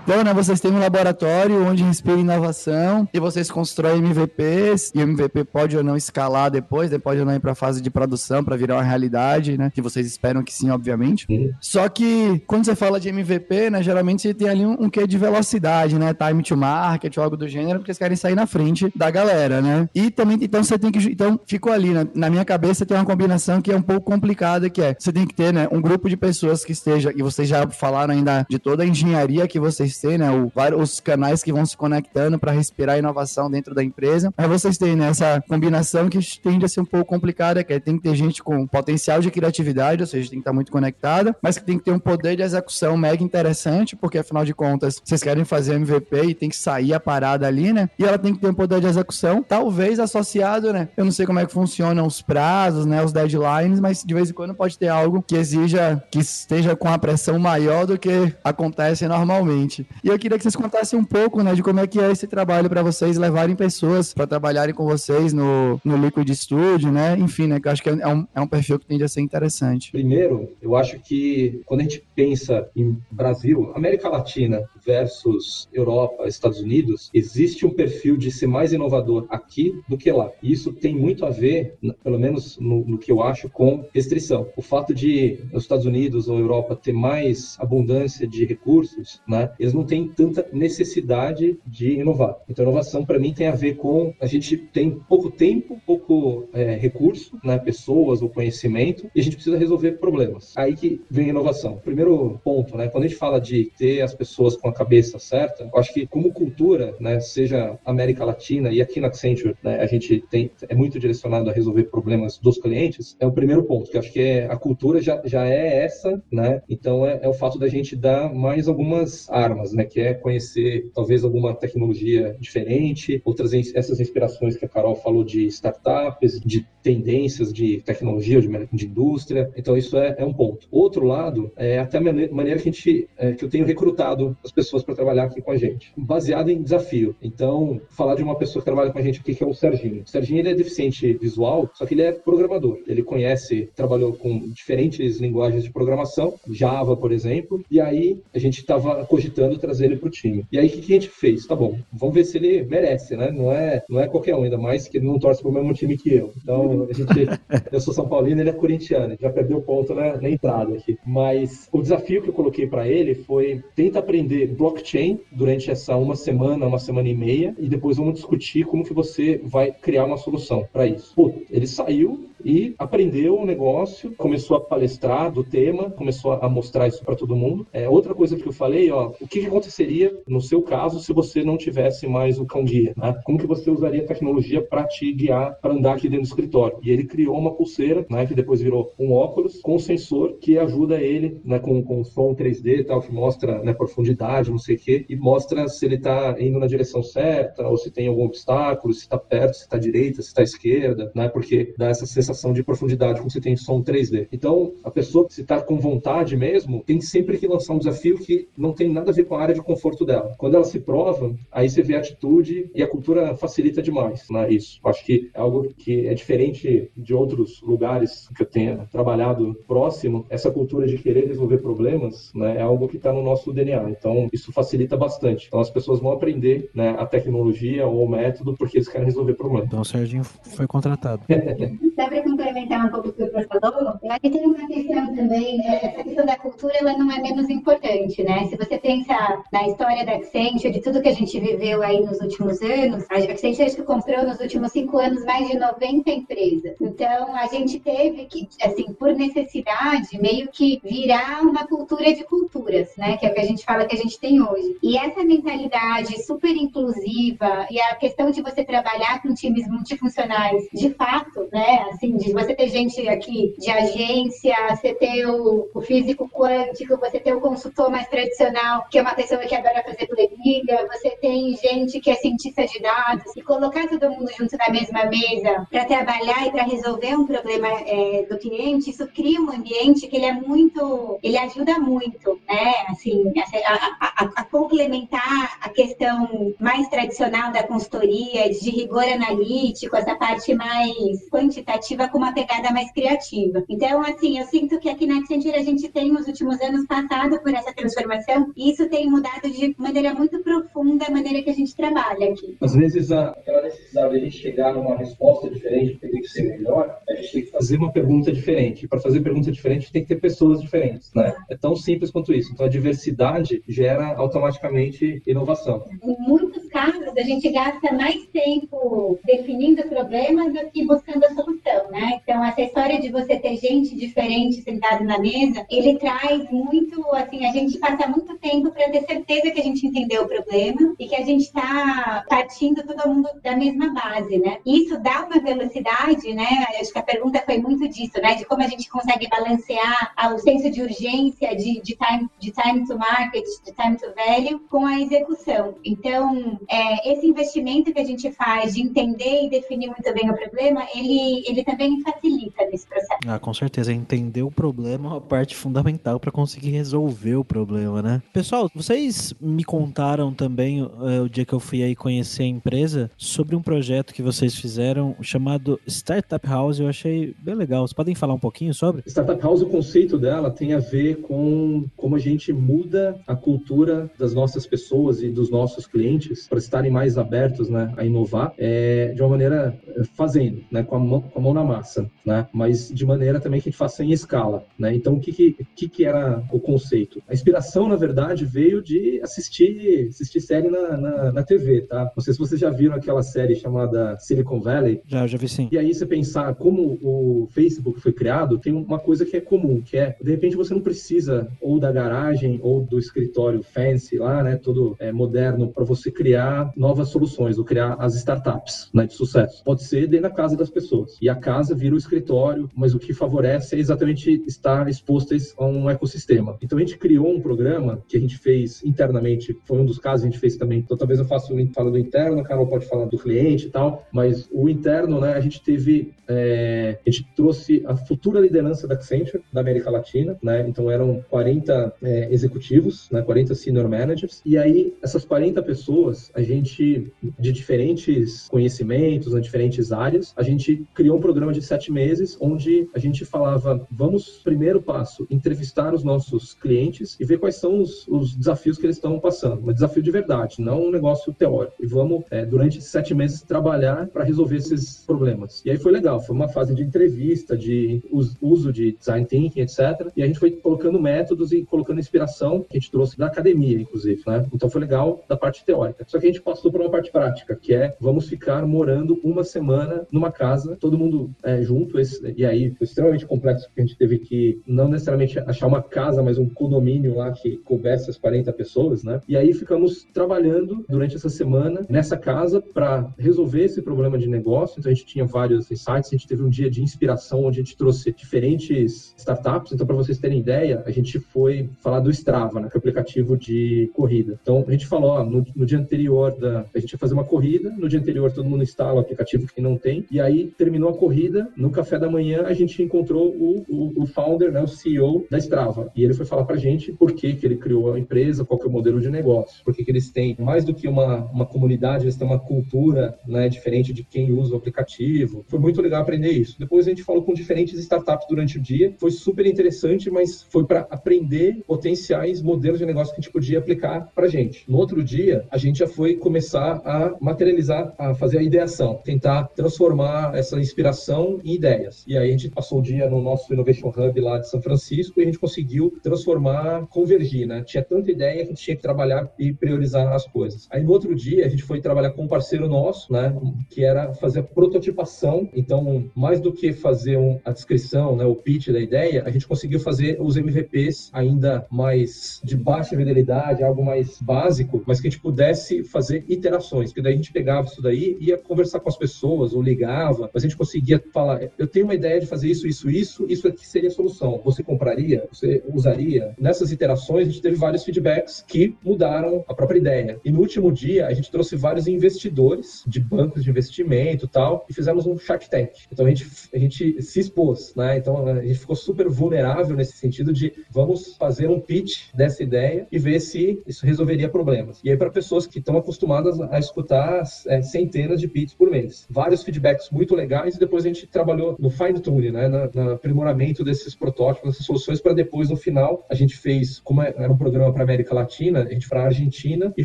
[0.08, 5.02] Então, né, vocês têm um laboratório onde inspira inovação e vocês constroem MVPs e o
[5.02, 7.90] MVP pode ou não escalar depois, né, pode ou não ir para a fase de
[7.90, 9.70] produção para virar uma realidade, né?
[9.70, 11.26] Que vocês esperam que sim, obviamente.
[11.26, 11.50] Sim.
[11.60, 15.06] Só que quando você fala de MVP, né, geralmente você tem ali um, um quê
[15.06, 16.14] de velocidade, né?
[16.14, 19.60] Time to market ou algo do gênero, porque eles querem sair na frente da galera,
[19.60, 19.90] né?
[19.94, 21.06] E também, então você tem que.
[21.06, 22.06] Então, ficou ali, né?
[22.14, 25.26] na minha cabeça tem uma combinação que é um pouco complicada, que é você tem
[25.26, 28.58] que ter, né, um grupo de pessoas que esteja, e vocês já falaram ainda de
[28.58, 30.30] toda a engenharia que vocês ser, né?
[30.30, 34.32] O, os canais que vão se conectando para respirar inovação dentro da empresa.
[34.36, 37.80] Aí vocês têm né, essa combinação que tende a ser um pouco complicada, que é,
[37.80, 41.34] tem que ter gente com potencial de criatividade, ou seja, tem que estar muito conectada,
[41.42, 45.00] mas que tem que ter um poder de execução mega interessante, porque afinal de contas,
[45.04, 47.88] vocês querem fazer MVP e tem que sair a parada ali, né?
[47.98, 50.88] E ela tem que ter um poder de execução, talvez associado, né?
[50.96, 53.02] Eu não sei como é que funcionam os prazos, né?
[53.02, 56.88] Os deadlines, mas de vez em quando pode ter algo que exija que esteja com
[56.88, 59.87] a pressão maior do que acontece normalmente.
[60.02, 62.26] E eu queria que vocês contassem um pouco, né, de como é que é esse
[62.26, 67.16] trabalho para vocês levarem pessoas para trabalharem com vocês no, no Liquid Studio, né?
[67.18, 69.20] Enfim, né, que eu acho que é um, é um perfil que tende a ser
[69.20, 69.90] interessante.
[69.90, 76.60] Primeiro, eu acho que quando a gente pensa em Brasil, América Latina versus Europa, Estados
[76.60, 80.30] Unidos, existe um perfil de ser mais inovador aqui do que lá.
[80.42, 84.48] E isso tem muito a ver, pelo menos no, no que eu acho, com restrição.
[84.56, 89.74] O fato de os Estados Unidos ou Europa ter mais abundância de recursos, né, eles
[89.74, 92.36] não têm tanta necessidade de inovar.
[92.48, 96.74] Então, inovação para mim tem a ver com a gente tem pouco tempo, pouco é,
[96.74, 100.54] recurso, né, pessoas ou conhecimento, e a gente precisa resolver problemas.
[100.56, 101.76] Aí que vem inovação.
[101.84, 105.68] Primeiro ponto, né, quando a gente fala de ter as pessoas com a cabeça certa,
[105.72, 109.86] eu acho que como cultura, né, seja América Latina e aqui na Accenture, né, a
[109.86, 113.96] gente tem é muito direcionado a resolver problemas dos clientes, é o primeiro ponto, que
[113.96, 116.62] eu acho que é a cultura já, já é essa, né?
[116.68, 120.90] Então é, é o fato da gente dar mais algumas armas, né, que é conhecer
[120.94, 127.52] talvez alguma tecnologia diferente, outras essas inspirações que a Carol falou de startups, de tendências
[127.52, 129.50] de tecnologia, de, de indústria.
[129.56, 130.66] Então isso é, é, um ponto.
[130.70, 134.50] Outro lado é até a maneira que a gente é, que eu tenho recrutado as
[134.50, 137.14] pessoas para trabalhar aqui com a gente, baseado em desafio.
[137.22, 140.02] Então falar de uma pessoa que trabalha com a gente aqui que é o Serginho.
[140.02, 142.78] O Serginho ele é deficiente visual, só que ele é programador.
[142.86, 148.60] Ele conhece, trabalhou com diferentes linguagens de programação, Java, por exemplo, e aí a gente
[148.60, 150.44] estava cogitando trazer ele para o time.
[150.50, 151.46] E aí o que, que, a gente fez?
[151.46, 153.30] Tá bom, vamos ver se ele merece, né?
[153.30, 155.72] Não é, não é qualquer um, ainda mais que ele não torce para o mesmo
[155.72, 156.32] time que eu.
[156.42, 157.08] Então a gente,
[157.72, 160.98] eu sou São Paulino, ele é corintiano, já perdeu ponto na, na entrada aqui.
[161.06, 166.16] Mas o desafio que eu coloquei para ele foi tenta aprender blockchain durante essa uma
[166.16, 170.16] semana, uma semana e meia, e depois vamos discutir como que você vai criar uma
[170.16, 171.14] solução para isso.
[171.14, 176.88] Pô, ele saiu e aprendeu o negócio, começou a palestrar do tema, começou a mostrar
[176.88, 177.66] isso para todo mundo.
[177.72, 181.42] É, outra coisa que eu falei, ó, o que, aconteceria no seu caso se você
[181.42, 183.18] não tivesse mais o cão guia, né?
[183.24, 186.78] Como que você usaria a tecnologia para te guiar para andar aqui dentro do escritório?
[186.82, 190.58] E ele criou uma pulseira, né, que depois virou um óculos com um sensor que
[190.58, 194.76] ajuda ele, né, com, com som 3D e tal, que mostra né, profundidade, não sei
[194.76, 198.24] o quê, e mostra se ele está indo na direção certa ou se tem algum
[198.24, 201.28] obstáculo, se está perto, se está direita, se está esquerda, né?
[201.28, 204.28] Porque dá essa sensação sensação de profundidade quando você tem som 3D.
[204.32, 208.48] Então, a pessoa que está com vontade mesmo, tem sempre que lançar um desafio que
[208.56, 210.34] não tem nada a ver com a área de conforto dela.
[210.38, 214.50] Quando ela se prova, aí você vê a atitude e a cultura facilita demais, né?
[214.50, 214.80] Isso.
[214.84, 220.26] Acho que é algo que é diferente de outros lugares que eu tenha trabalhado próximo.
[220.28, 223.90] Essa cultura de querer resolver problemas, né, é algo que está no nosso DNA.
[223.90, 225.46] Então, isso facilita bastante.
[225.46, 229.34] Então, as pessoas vão aprender, né, a tecnologia ou o método porque eles querem resolver
[229.34, 229.66] problemas.
[229.66, 231.22] Então, o Serginho foi contratado.
[232.22, 235.58] complementar um pouco o que o professor falou, eu acho que tem uma questão também,
[235.58, 235.80] né?
[235.82, 238.46] essa questão da cultura, ela não é menos importante, né?
[238.46, 239.14] Se você pensa
[239.52, 243.16] na história da Accenture, de tudo que a gente viveu aí nos últimos anos, a
[243.16, 246.76] Accenture acho que comprou nos últimos cinco anos mais de 90 empresas.
[246.80, 252.90] Então, a gente teve que, assim, por necessidade, meio que virar uma cultura de culturas,
[252.96, 253.16] né?
[253.16, 254.76] Que é o que a gente fala que a gente tem hoje.
[254.82, 260.90] E essa mentalidade super inclusiva e a questão de você trabalhar com times multifuncionais, de
[260.94, 261.86] fato, né?
[261.90, 267.18] Assim, de você ter gente aqui de agência, você ter o, o físico quântico, você
[267.18, 271.56] ter o consultor mais tradicional, que é uma pessoa que adora fazer planilha, você tem
[271.56, 275.84] gente que é cientista de dados, e colocar todo mundo junto na mesma mesa para
[275.84, 280.26] trabalhar e para resolver um problema é, do cliente, isso cria um ambiente que ele
[280.26, 283.32] é muito, ele ajuda muito, né, assim,
[283.66, 290.14] a, a, a, a complementar a questão mais tradicional da consultoria, de rigor analítico, essa
[290.16, 293.64] parte mais quantitativa com uma pegada mais criativa.
[293.68, 297.40] Então, assim, eu sinto que aqui na Accenture a gente tem nos últimos anos passado
[297.40, 301.54] por essa transformação e isso tem mudado de maneira muito profunda a maneira que a
[301.54, 302.56] gente trabalha aqui.
[302.60, 306.28] Às vezes, a, aquela necessidade de a gente chegar numa resposta diferente, que tem que
[306.28, 308.86] ser melhor, a gente tem que fazer uma pergunta diferente.
[308.86, 311.34] Para fazer pergunta diferente, tem que ter pessoas diferentes, né?
[311.48, 312.52] É tão simples quanto isso.
[312.52, 315.84] Então, a diversidade gera automaticamente inovação.
[316.02, 321.34] Em muitos casos, a gente gasta mais tempo definindo o problema do que buscando a
[321.34, 322.20] solução né?
[322.22, 327.46] Então, essa história de você ter gente diferente sentada na mesa, ele traz muito, assim,
[327.46, 331.08] a gente passa muito tempo para ter certeza que a gente entendeu o problema e
[331.08, 334.58] que a gente está partindo todo mundo da mesma base, né?
[334.64, 336.66] Isso dá uma velocidade, né?
[336.80, 338.34] Acho que a pergunta foi muito disso, né?
[338.34, 342.86] De como a gente consegue balancear o senso de urgência, de, de, time, de time
[342.86, 345.76] to market, de time to value, com a execução.
[345.84, 350.34] Então, é, esse investimento que a gente faz de entender e definir muito bem o
[350.34, 353.08] problema, ele, ele também facilita nesse processo.
[353.26, 353.92] Ah, com certeza.
[353.92, 358.22] Entender o problema é uma parte fundamental para conseguir resolver o problema, né?
[358.32, 363.10] Pessoal, vocês me contaram também é, o dia que eu fui aí conhecer a empresa
[363.16, 366.80] sobre um projeto que vocês fizeram chamado Startup House.
[366.80, 367.86] Eu achei bem legal.
[367.86, 369.02] Vocês podem falar um pouquinho sobre?
[369.06, 374.10] Startup House, o conceito dela tem a ver com como a gente muda a cultura
[374.18, 379.12] das nossas pessoas e dos nossos clientes para estarem mais abertos né, a inovar é,
[379.14, 382.46] de uma maneira é, fazendo, né, com, a mão, com a mão na massa, né,
[382.52, 384.64] mas de maneira também que a gente faça em escala.
[384.78, 384.94] Né?
[384.94, 387.22] Então, o que, que, que era o conceito?
[387.28, 391.82] A inspiração, na verdade, veio de assistir, assistir série na, na, na TV.
[391.82, 392.10] Tá?
[392.16, 395.02] Não sei se vocês já viram aquela série chamada Silicon Valley.
[395.06, 395.68] Já, já vi sim.
[395.70, 399.80] E aí você pensar como o Facebook foi criado, tem uma coisa que é comum,
[399.82, 404.42] que é, de repente, você não precisa ou da garagem ou do escritório fancy lá,
[404.42, 409.14] né, todo é, moderno, para você criar novas soluções, ou criar as startups né, de
[409.14, 409.62] sucesso.
[409.64, 411.16] Pode ser dentro da casa das pessoas.
[411.20, 415.64] E a casa vira o escritório, mas o que favorece é exatamente estar exposto a
[415.64, 416.58] um ecossistema.
[416.60, 420.20] Então a gente criou um programa que a gente fez internamente, foi um dos casos
[420.20, 420.80] que a gente fez também.
[420.80, 424.06] Então talvez eu faça falo do interno, a Carol pode falar do cliente e tal,
[424.12, 428.94] mas o interno, né, a gente teve, é, a gente trouxe a futura liderança da
[428.94, 434.58] Accenture, da América Latina, né, então eram 40 é, executivos, né, 40 senior managers, e
[434.58, 441.16] aí essas 40 pessoas, a gente, de diferentes conhecimentos, de diferentes áreas, a gente criou
[441.16, 446.54] um programa de sete meses, onde a gente falava, vamos, primeiro passo, entrevistar os nossos
[446.54, 449.68] clientes e ver quais são os, os desafios que eles estão passando.
[449.68, 451.76] Um desafio de verdade, não um negócio teórico.
[451.80, 455.62] E vamos, é, durante sete meses, trabalhar para resolver esses problemas.
[455.64, 458.02] E aí foi legal, foi uma fase de entrevista, de
[458.40, 460.10] uso de design thinking, etc.
[460.16, 463.80] E a gente foi colocando métodos e colocando inspiração que a gente trouxe da academia,
[463.80, 464.46] inclusive, né?
[464.52, 466.04] Então foi legal da parte teórica.
[466.06, 469.44] Só que a gente passou por uma parte prática, que é vamos ficar morando uma
[469.44, 471.98] semana numa casa, todo mundo é, junto.
[471.98, 475.82] Esse, e aí foi extremamente complexo, porque a gente teve que não necessariamente achar uma
[475.82, 479.20] casa, mas um condomínio lá que coubesse as 40 pessoas, né?
[479.28, 484.78] E aí ficamos trabalhando durante essa semana nessa casa para resolver esse problema de negócio.
[484.78, 487.62] Então a gente tinha vários insights, a gente teve um dia de inspiração onde a
[487.62, 489.72] gente trouxe diferentes startups.
[489.72, 492.78] Então, para vocês terem ideia, a gente foi falar do Strava, né, que é o
[492.78, 494.38] aplicativo de corrida.
[494.42, 496.64] Então, a gente falou, ó, no, no, dia anterior da.
[496.74, 499.60] A gente ia fazer uma corrida, no dia anterior todo mundo instala o aplicativo que
[499.60, 501.17] não tem, e aí terminou a corrida,
[501.56, 505.38] no café da manhã a gente encontrou o, o, o founder, né, o CEO da
[505.38, 505.90] Strava.
[505.94, 508.66] E ele foi falar pra gente por que, que ele criou a empresa, qual que
[508.66, 511.46] é o modelo de negócio, por que, que eles têm, mais do que uma, uma
[511.46, 515.44] comunidade, eles têm uma cultura né, diferente de quem usa o aplicativo.
[515.48, 516.58] Foi muito legal aprender isso.
[516.58, 520.64] Depois a gente falou com diferentes startups durante o dia, foi super interessante, mas foi
[520.64, 524.64] para aprender potenciais modelos de negócio que a gente podia aplicar para gente.
[524.68, 529.48] No outro dia, a gente já foi começar a materializar, a fazer a ideação, tentar
[529.54, 531.07] transformar essa inspiração
[531.44, 532.04] em ideias.
[532.06, 535.20] E aí a gente passou o dia no nosso Innovation Hub lá de São Francisco
[535.20, 537.62] e a gente conseguiu transformar, convergir, né?
[537.62, 540.66] Tinha tanta ideia que a gente tinha que trabalhar e priorizar as coisas.
[540.70, 543.34] Aí no outro dia, a gente foi trabalhar com um parceiro nosso, né?
[543.70, 545.48] Que era fazer a prototipação.
[545.54, 548.24] Então, mais do que fazer um, a descrição, né?
[548.24, 553.62] O pitch da ideia, a gente conseguiu fazer os MVPs ainda mais de baixa fidelidade,
[553.62, 557.66] algo mais básico, mas que a gente pudesse fazer iterações, porque daí a gente pegava
[557.66, 561.66] isso daí, ia conversar com as pessoas ou ligava, mas a gente conseguia falar, eu
[561.66, 564.40] tenho uma ideia de fazer isso, isso, isso, isso aqui seria a solução.
[564.44, 565.26] Você compraria?
[565.32, 566.34] Você usaria?
[566.38, 570.20] Nessas iterações a gente teve vários feedbacks que mudaram a própria ideia.
[570.24, 574.66] E no último dia a gente trouxe vários investidores de bancos de investimento e tal,
[574.68, 575.70] e fizemos um Shark Tank.
[575.92, 577.98] Então a gente, a gente se expôs, né?
[577.98, 582.86] Então a gente ficou super vulnerável nesse sentido de vamos fazer um pitch dessa ideia
[582.90, 584.80] e ver se isso resolveria problemas.
[584.84, 589.06] E aí, para pessoas que estão acostumadas a escutar é, centenas de pitches por mês.
[589.10, 593.64] Vários feedbacks muito legais e depois gente trabalhou no fine tuning, né, no, no aprimoramento
[593.64, 597.36] desses protótipos, dessas soluções, para depois, no final, a gente fez, como é, era um
[597.36, 599.84] programa para América Latina, a gente para a Argentina e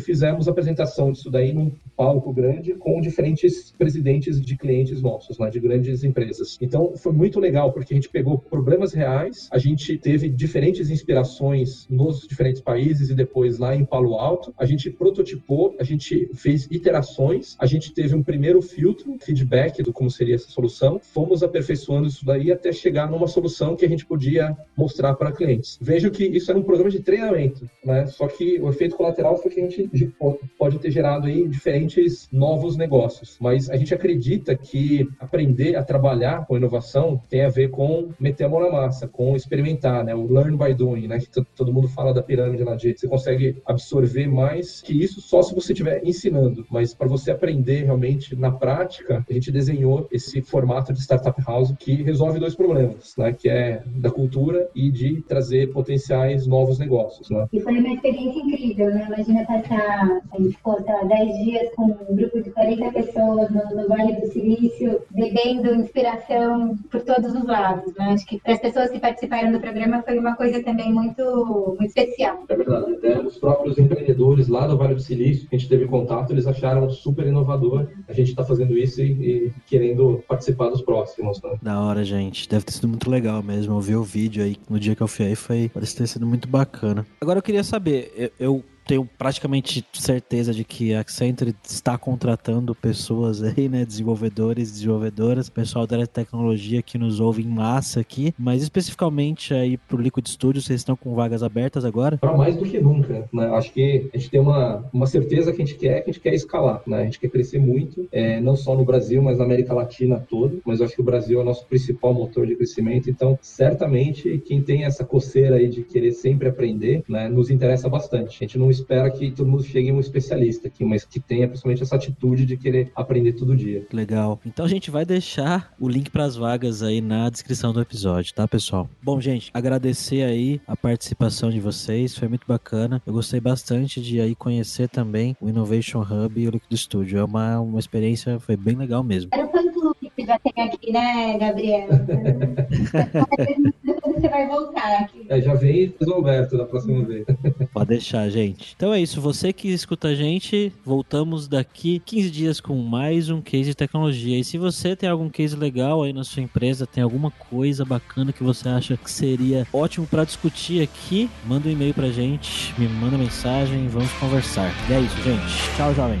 [0.00, 5.50] fizemos a apresentação disso daí num palco grande com diferentes presidentes de clientes nossos, né,
[5.50, 6.58] de grandes empresas.
[6.60, 11.86] Então, foi muito legal, porque a gente pegou problemas reais, a gente teve diferentes inspirações
[11.88, 14.54] nos diferentes países e depois lá em Palo Alto.
[14.58, 19.92] A gente prototipou, a gente fez iterações, a gente teve um primeiro filtro, feedback do
[19.92, 24.06] como seria essa solução, fomos aperfeiçoando isso daí até chegar numa solução que a gente
[24.06, 25.78] podia mostrar para clientes.
[25.80, 28.06] Vejo que isso era um programa de treinamento, né?
[28.06, 30.14] Só que o efeito colateral foi que a gente
[30.58, 33.36] pode ter gerado aí diferentes novos negócios.
[33.40, 38.44] Mas a gente acredita que aprender a trabalhar com inovação tem a ver com meter
[38.44, 40.14] a mão na massa, com experimentar, né?
[40.14, 41.18] O learn by doing, né?
[41.18, 45.42] Que todo mundo fala da pirâmide lá de você consegue absorver mais que isso só
[45.42, 50.42] se você tiver ensinando, mas para você aprender realmente na prática, a gente desenhou esse
[50.42, 53.32] formato de startup house que resolve dois problemas, né?
[53.32, 57.46] Que é da cultura e de trazer potenciais novos negócios, né?
[57.52, 59.06] E foi uma experiência incrível, né?
[59.06, 63.50] Imagina passar, a gente ficou, sei lá, 10 dias com um grupo de 40 pessoas
[63.50, 68.10] no, no Vale do Silício, bebendo inspiração por todos os lados, né?
[68.12, 71.86] Acho que para as pessoas que participaram do programa foi uma coisa também muito, muito
[71.86, 72.44] especial.
[72.48, 75.86] É verdade, até os próprios empreendedores lá do Vale do Silício, que a gente teve
[75.86, 77.88] contato, eles acharam super inovador.
[78.08, 81.56] A gente está fazendo isso e, e, querendo participar dos próximos, né?
[81.62, 82.48] Da hora, gente.
[82.48, 83.74] Deve ter sido muito legal mesmo.
[83.74, 86.26] Eu vi o vídeo aí no dia que eu fui aí, foi, parece ter sido
[86.26, 87.06] muito bacana.
[87.20, 92.74] Agora eu queria saber, eu, eu tenho praticamente certeza de que a Accenture está contratando
[92.74, 98.62] pessoas aí, né, desenvolvedores, desenvolvedoras, pessoal da tecnologia que nos ouve em massa aqui, mas
[98.62, 102.18] especificamente aí pro Liquid Studio, vocês estão com vagas abertas agora?
[102.18, 103.46] Para mais do que nunca, né?
[103.54, 106.22] Acho que a gente tem uma, uma certeza que a gente quer, que a gente
[106.22, 107.02] quer escalar, né?
[107.02, 110.58] A gente quer crescer muito, é, não só no Brasil, mas na América Latina toda,
[110.64, 114.62] mas acho que o Brasil é o nosso principal motor de crescimento, então certamente quem
[114.62, 118.36] tem essa coceira aí de querer sempre aprender, né, nos interessa bastante.
[118.36, 121.82] A gente não espera que todo mundo chegue um especialista aqui, mas que tenha principalmente
[121.82, 123.86] essa atitude de querer aprender todo dia.
[123.92, 124.40] Legal.
[124.44, 128.34] Então a gente vai deixar o link para as vagas aí na descrição do episódio,
[128.34, 128.88] tá, pessoal?
[129.02, 133.02] Bom, gente, agradecer aí a participação de vocês, foi muito bacana.
[133.06, 137.18] Eu gostei bastante de aí conhecer também o Innovation Hub e o Liquid Studio.
[137.18, 139.30] É uma, uma experiência, foi bem legal mesmo.
[139.32, 139.74] Era quanto
[140.16, 141.88] que já tem aqui, né, Gabriel?
[144.14, 145.26] você vai voltar aqui.
[145.28, 147.26] É, já vem Alberto da próxima vez.
[147.72, 148.74] Pode deixar, gente.
[148.76, 149.20] Então é isso.
[149.20, 154.38] Você que escuta a gente, voltamos daqui 15 dias com mais um case de tecnologia.
[154.38, 158.32] E se você tem algum case legal aí na sua empresa, tem alguma coisa bacana
[158.32, 162.88] que você acha que seria ótimo para discutir aqui, manda um e-mail pra gente, me
[162.88, 164.70] manda mensagem, vamos conversar.
[164.88, 165.76] E é isso, gente.
[165.76, 166.20] Tchau, jovem.